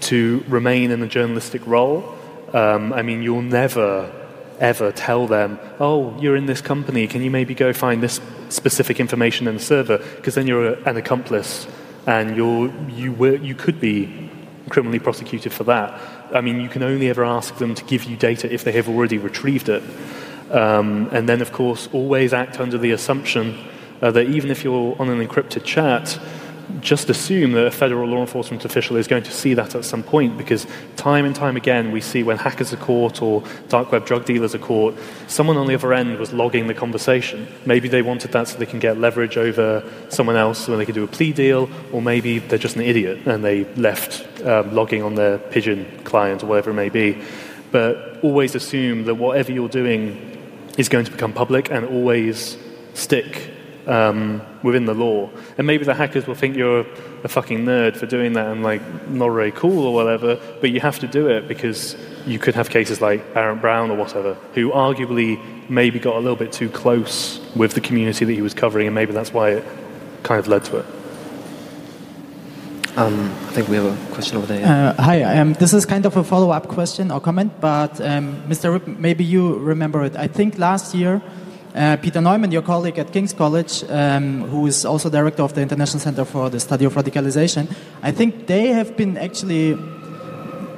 [0.00, 2.18] to remain in a journalistic role.
[2.52, 4.12] Um, I mean, you'll never,
[4.58, 8.20] ever tell them, oh, you're in this company, can you maybe go find this
[8.50, 9.98] specific information in the server?
[10.16, 11.66] Because then you're an accomplice
[12.06, 14.30] and you're, you, were, you could be
[14.68, 15.98] criminally prosecuted for that.
[16.34, 18.88] I mean, you can only ever ask them to give you data if they have
[18.88, 19.82] already retrieved it.
[20.52, 23.58] Um, and then, of course, always act under the assumption
[24.02, 26.18] uh, that even if you're on an encrypted chat,
[26.80, 30.02] just assume that a federal law enforcement official is going to see that at some
[30.02, 34.06] point because time and time again we see when hackers are caught or dark web
[34.06, 34.96] drug dealers are caught,
[35.26, 37.46] someone on the other end was logging the conversation.
[37.66, 40.94] Maybe they wanted that so they can get leverage over someone else when they can
[40.94, 45.02] do a plea deal, or maybe they're just an idiot and they left um, logging
[45.02, 47.22] on their Pidgin client or whatever it may be.
[47.70, 50.31] But always assume that whatever you're doing
[50.78, 52.56] is going to become public and always
[52.94, 53.50] stick
[53.86, 55.30] um, within the law.
[55.58, 56.86] And maybe the hackers will think you're
[57.24, 60.80] a fucking nerd for doing that and like not very cool or whatever, but you
[60.80, 61.96] have to do it because
[62.26, 66.36] you could have cases like Barrett Brown or whatever, who arguably maybe got a little
[66.36, 69.64] bit too close with the community that he was covering, and maybe that's why it
[70.22, 70.86] kind of led to it.
[72.94, 74.66] Um, I think we have a question over there.
[74.66, 78.86] Uh, hi, um, this is kind of a follow-up question or comment, but um, Mr.
[78.98, 80.14] Maybe you remember it.
[80.14, 81.22] I think last year,
[81.74, 85.62] uh, Peter Neumann, your colleague at King's College, um, who is also director of the
[85.62, 89.74] International Center for the Study of Radicalization, I think they have been actually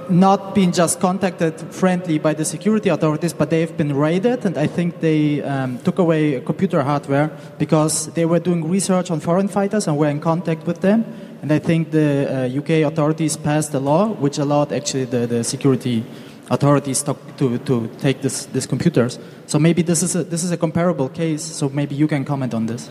[0.08, 4.68] not been just contacted friendly by the security authorities, but they've been raided, and I
[4.68, 9.88] think they um, took away computer hardware because they were doing research on foreign fighters
[9.88, 11.04] and were in contact with them.
[11.44, 15.44] And I think the uh, UK authorities passed a law which allowed actually the, the
[15.44, 16.02] security
[16.48, 19.18] authorities to, to, to take this, these computers.
[19.46, 22.54] So maybe this is, a, this is a comparable case, so maybe you can comment
[22.54, 22.88] on this,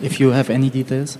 [0.00, 1.18] if you have any details.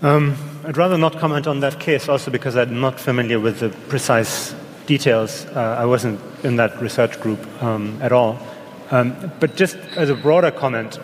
[0.00, 3.68] Um, I'd rather not comment on that case also because I'm not familiar with the
[3.90, 4.54] precise
[4.86, 5.44] details.
[5.54, 8.38] Uh, I wasn't in that research group um, at all.
[8.90, 10.94] Um, but just as a broader comment,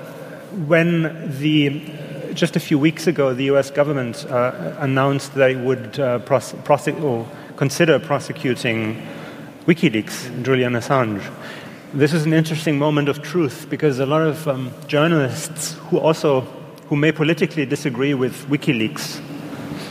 [0.66, 2.05] when the
[2.36, 3.70] just a few weeks ago the U.S.
[3.70, 6.18] government uh, announced they would uh,
[7.56, 9.02] consider prosecuting
[9.66, 11.32] WikiLeaks, Julian Assange.
[11.94, 16.42] This is an interesting moment of truth because a lot of um, journalists who also
[16.88, 19.20] who may politically disagree with WikiLeaks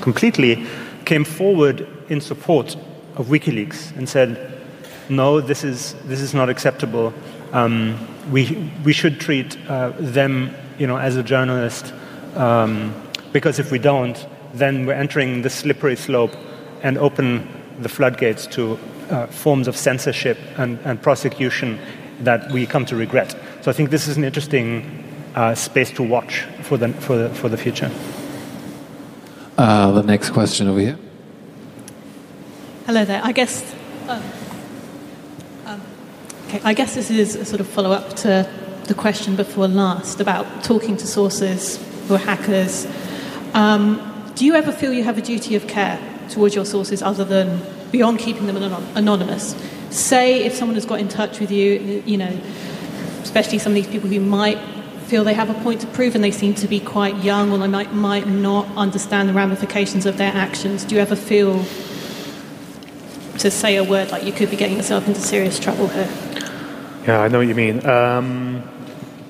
[0.02, 0.66] completely,
[1.04, 2.76] came forward in support
[3.16, 4.62] of WikiLeaks and said,
[5.10, 7.12] no, this is, this is not acceptable.
[7.52, 7.98] Um,
[8.32, 11.94] we, we should treat uh, them you know, as a journalist
[12.36, 12.94] um,
[13.32, 16.36] because if we don't, then we're entering the slippery slope
[16.82, 17.48] and open
[17.80, 18.80] the floodgates to
[19.10, 21.78] uh, forms of censorship and, and, prosecution
[22.22, 23.36] that we come to regret.
[23.62, 25.04] So I think this is an interesting
[25.36, 27.92] uh, space to watch for the, for the, for the future.
[29.58, 30.98] Uh, the next question over here.
[32.86, 33.22] Hello there.
[33.24, 33.76] I guess.
[34.08, 34.24] Um,
[35.66, 35.82] um,
[36.48, 38.50] okay, I guess this is a sort of follow up to
[38.86, 42.88] the question before last about talking to sources who are hackers.
[43.54, 46.00] Um, do you ever feel you have a duty of care
[46.30, 48.58] towards your sources other than beyond keeping them
[48.96, 49.56] anonymous?
[49.90, 52.42] Say if someone has got in touch with you, you know,
[53.22, 54.60] especially some of these people who might
[55.06, 57.58] feel they have a point to prove and they seem to be quite young or
[57.60, 60.84] they might, might not understand the ramifications of their actions.
[60.84, 61.64] Do you ever feel
[63.40, 66.10] to say a word like you could be getting yourself into serious trouble here?
[67.08, 67.86] Yeah, I know what you mean.
[67.86, 68.64] Um,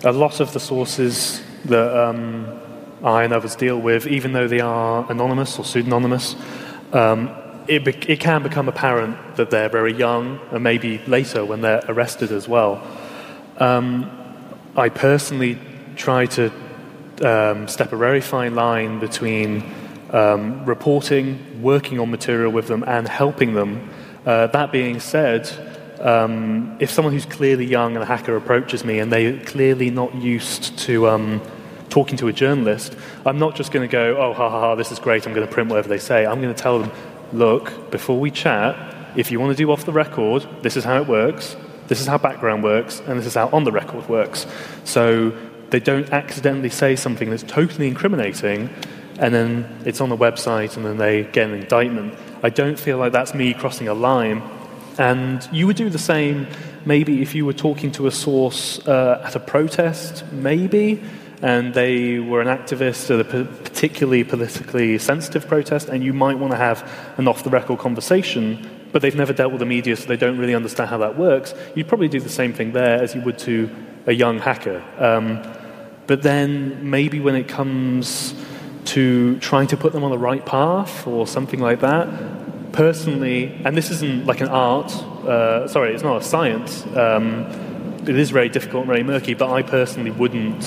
[0.03, 2.59] a lot of the sources that um,
[3.03, 6.35] I and others deal with, even though they are anonymous or pseudonymous,
[6.93, 7.29] um,
[7.67, 11.83] it, be- it can become apparent that they're very young and maybe later when they're
[11.87, 12.85] arrested as well.
[13.57, 14.09] Um,
[14.75, 15.57] I personally
[15.95, 16.51] try to
[17.21, 19.63] um, step a very fine line between
[20.11, 23.89] um, reporting, working on material with them, and helping them.
[24.25, 25.49] Uh, that being said,
[26.01, 30.13] um, if someone who's clearly young and a hacker approaches me and they're clearly not
[30.15, 31.41] used to um,
[31.95, 32.93] talking to a journalist,
[33.25, 35.47] I'm not just going to go, oh, ha ha ha, this is great, I'm going
[35.47, 36.25] to print whatever they say.
[36.25, 36.91] I'm going to tell them,
[37.31, 38.75] look, before we chat,
[39.15, 41.55] if you want to do off the record, this is how it works.
[41.87, 44.45] This is how background works, and this is how on the record works.
[44.83, 45.31] So
[45.69, 48.69] they don't accidentally say something that's totally incriminating,
[49.17, 52.13] and then it's on the website, and then they get an indictment.
[52.43, 54.43] I don't feel like that's me crossing a line.
[54.97, 56.47] And you would do the same
[56.85, 61.01] maybe if you were talking to a source uh, at a protest, maybe,
[61.41, 66.51] and they were an activist at a particularly politically sensitive protest, and you might want
[66.51, 70.07] to have an off the record conversation but they've never dealt with the media, so
[70.07, 73.13] they don't really understand how that works, you'd probably do the same thing there as
[73.13, 73.69] you would to
[74.05, 74.81] a young hacker.
[74.97, 75.43] Um,
[76.07, 78.33] but then maybe when it comes
[78.85, 83.75] to trying to put them on the right path or something like that, personally, and
[83.75, 84.93] this isn't like an art,
[85.25, 86.85] uh, sorry, it's not a science.
[86.95, 87.47] Um,
[88.07, 90.63] it is very difficult and very murky, but I personally wouldn't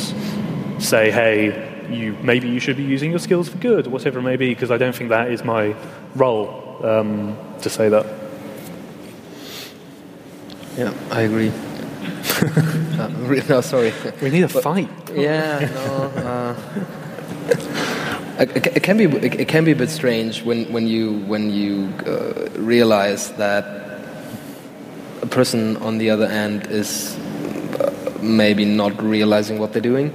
[0.78, 4.22] say, hey, you, maybe you should be using your skills for good or whatever it
[4.22, 5.74] may be, because I don't think that is my
[6.14, 8.06] role um, to say that.
[10.76, 11.48] Yeah, I agree.
[12.98, 13.08] uh,
[13.48, 13.92] no, sorry.
[14.22, 14.88] We need a but, fight.
[15.12, 15.92] Yeah, no.
[16.22, 16.54] Uh,
[18.38, 21.92] it, it, can be it, can be a bit strange when when you when you
[22.06, 23.64] uh, realize that
[25.22, 27.16] a person on the other end is
[27.80, 30.12] uh, maybe not realizing what they're doing.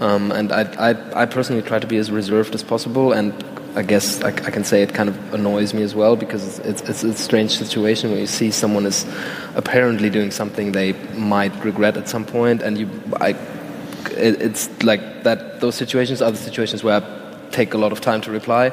[0.00, 3.34] Um, and I, I, I personally try to be as reserved as possible and
[3.76, 6.82] I guess I, I, can say it kind of annoys me as well because it's,
[6.82, 9.06] it's, a strange situation where you see someone is
[9.54, 12.90] apparently doing something they might regret at some point, and you,
[13.20, 13.36] I
[14.10, 15.60] it, it's like that.
[15.60, 18.72] Those situations are the situations where I take a lot of time to reply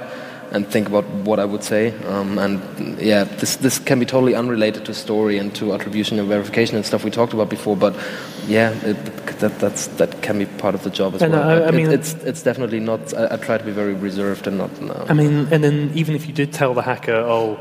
[0.51, 1.93] and think about what I would say.
[2.05, 6.27] Um, and yeah, this this can be totally unrelated to story and to attribution and
[6.27, 7.77] verification and stuff we talked about before.
[7.77, 7.95] But
[8.47, 8.95] yeah, it,
[9.39, 11.41] that that's that can be part of the job as And, well.
[11.49, 13.13] uh, But I mean- it, it's it's definitely not.
[13.13, 14.81] I, I try to be very reserved and not.
[14.81, 15.05] No.
[15.09, 17.57] I mean, and then even if you did tell the hacker, oh,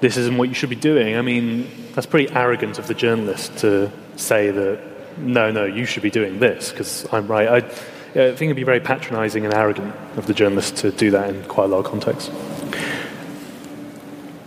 [0.00, 3.56] this isn't what you should be doing, I mean, that's pretty arrogant of the journalist
[3.58, 4.78] to say that,
[5.18, 7.48] no, no, you should be doing this because I'm right.
[7.48, 11.30] I, I think it'd be very patronizing and arrogant of the journalist to do that
[11.30, 12.30] in quite a lot of contexts.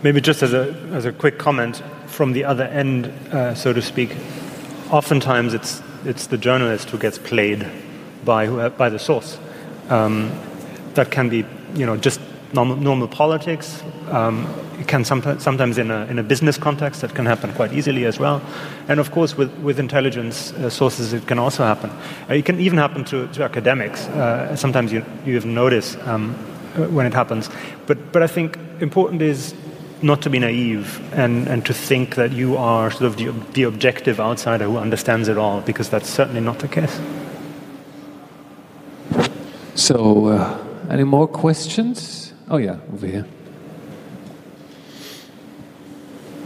[0.02, 3.82] Maybe just as a, as a quick comment from the other end, uh, so to
[3.82, 4.10] speak,
[4.90, 7.66] oftentimes it's, it's the journalist who gets played
[8.24, 9.38] by, by the source.
[9.88, 10.32] Um,
[10.94, 12.20] that can be, you know, just
[12.52, 13.82] normal, normal politics.
[14.10, 14.46] Um,
[14.78, 18.04] it can sometimes, sometimes in a, in a business context, that can happen quite easily
[18.04, 18.42] as well.
[18.88, 21.90] And of course, with, with intelligence uh, sources, it can also happen.
[22.28, 24.06] Uh, it can even happen to, to academics.
[24.08, 26.34] Uh, sometimes you, you even notice um,
[26.76, 27.50] uh, when it happens.
[27.86, 29.54] But, but I think important is
[30.02, 33.64] not to be naive and, and to think that you are sort of the, the
[33.64, 37.00] objective outsider who understands it all, because that's certainly not the case.
[39.74, 42.32] So, uh, any more questions?
[42.48, 43.26] Oh, yeah, over here.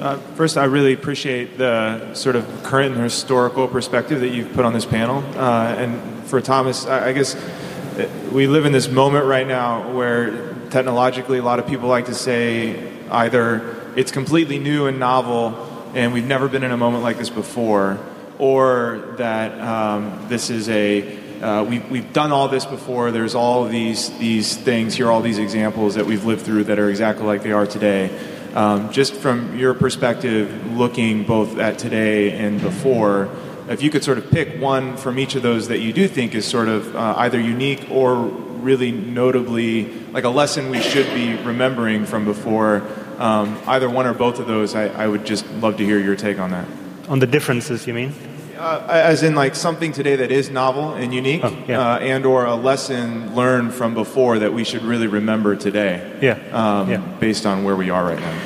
[0.00, 4.64] Uh, first, I really appreciate the sort of current and historical perspective that you've put
[4.64, 5.18] on this panel.
[5.38, 9.94] Uh, and for Thomas, I, I guess uh, we live in this moment right now
[9.94, 15.68] where technologically a lot of people like to say either it's completely new and novel
[15.94, 17.98] and we've never been in a moment like this before,
[18.38, 23.10] or that um, this is a uh, we've, we've done all this before.
[23.10, 26.88] There's all these these things here, all these examples that we've lived through that are
[26.88, 28.10] exactly like they are today.
[28.54, 33.30] Um, just from your perspective, looking both at today and before,
[33.68, 36.34] if you could sort of pick one from each of those that you do think
[36.34, 38.28] is sort of uh, either unique or
[38.62, 42.82] really notably like a lesson we should be remembering from before,
[43.18, 46.16] um, either one or both of those, I, I would just love to hear your
[46.16, 46.66] take on that.
[47.08, 48.12] On the differences, you mean?
[48.58, 51.94] Uh, as in like something today that is novel and unique, Oh, yeah.
[51.94, 56.38] uh, and or a lesson learned from before that we should really remember today, Yeah.
[56.52, 56.98] um, yeah.
[57.18, 58.38] based on where we are right now.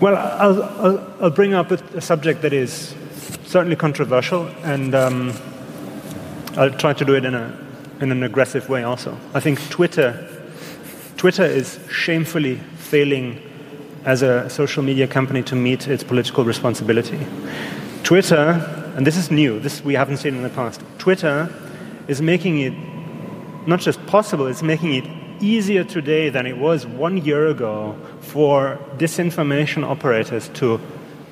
[0.00, 2.94] Well, I'll, I'll, I'll bring up a, a subject that is
[3.44, 5.32] certainly controversial, and um,
[6.56, 7.56] I'll try to do it in, a,
[8.00, 9.18] in an aggressive way also.
[9.34, 10.28] I think Twitter,
[11.16, 13.40] Twitter is shamefully failing
[14.04, 17.18] as a social media company to meet its political responsibility.
[18.02, 21.48] Twitter, and this is new, this we haven't seen in the past, Twitter
[22.06, 22.72] is making it
[23.66, 25.04] not just possible, it's making it
[25.42, 30.80] easier today than it was one year ago for disinformation operators to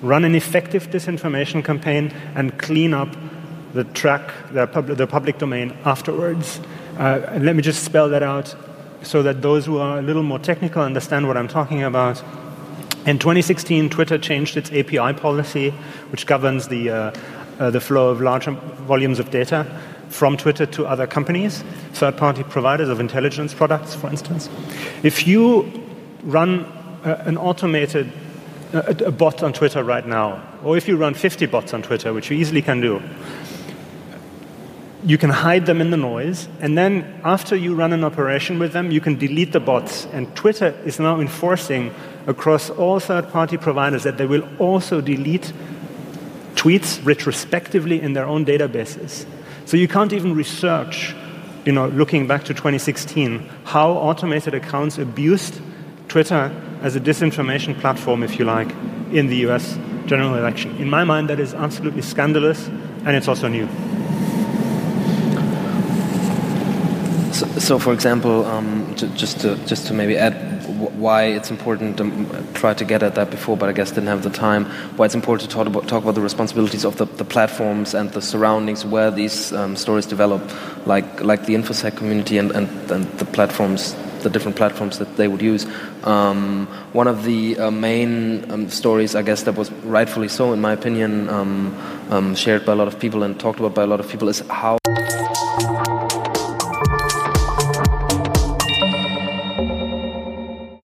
[0.03, 3.09] run an effective disinformation campaign and clean up
[3.75, 6.61] the track, the, pub- the public domain afterwards.
[6.97, 8.55] Uh, let me just spell that out
[9.03, 12.23] so that those who are a little more technical understand what I'm talking about.
[13.05, 15.71] In 2016, Twitter changed its API policy,
[16.11, 17.15] which governs the, uh,
[17.59, 19.67] uh, the flow of large volumes of data
[20.09, 24.49] from Twitter to other companies, third party providers of intelligence products, for instance.
[25.03, 25.71] If you
[26.23, 26.65] run
[27.05, 28.11] uh, an automated
[28.75, 32.13] a, a bot on Twitter right now, or if you run 50 bots on Twitter,
[32.13, 33.03] which you easily can do,
[35.05, 38.73] you can hide them in the noise, and then after you run an operation with
[38.73, 40.07] them, you can delete the bots.
[40.13, 41.95] And Twitter is now enforcing
[42.27, 45.53] across all third party providers that they will also delete
[46.55, 49.27] tweets retrospectively in their own databases.
[49.67, 51.15] So you can't even research,
[51.67, 55.61] you know, looking back to 2016, how automated accounts abused
[56.09, 56.51] Twitter
[56.81, 58.71] as a disinformation platform, if you like,
[59.13, 60.75] in the US general election.
[60.77, 62.69] In my mind, that is absolutely scandalous,
[63.05, 63.69] and it's also new.
[67.35, 70.35] So, so for example, um, ju- just to just to maybe add
[70.97, 71.97] why it's important.
[71.97, 72.05] to
[72.55, 74.67] try to get at that before, but I guess didn't have the time.
[74.97, 78.13] Why it's important to talk about talk about the responsibilities of the, the platforms and
[78.13, 80.43] the surroundings where these um, stories develop,
[80.87, 85.27] like like the infosec community and, and, and the platforms, the different platforms that they
[85.27, 85.67] would use.
[86.05, 90.61] Um, one of the uh, main um, stories, I guess, that was rightfully so, in
[90.61, 91.75] my opinion, um,
[92.11, 94.29] um, shared by a lot of people and talked about by a lot of people,
[94.29, 94.79] is how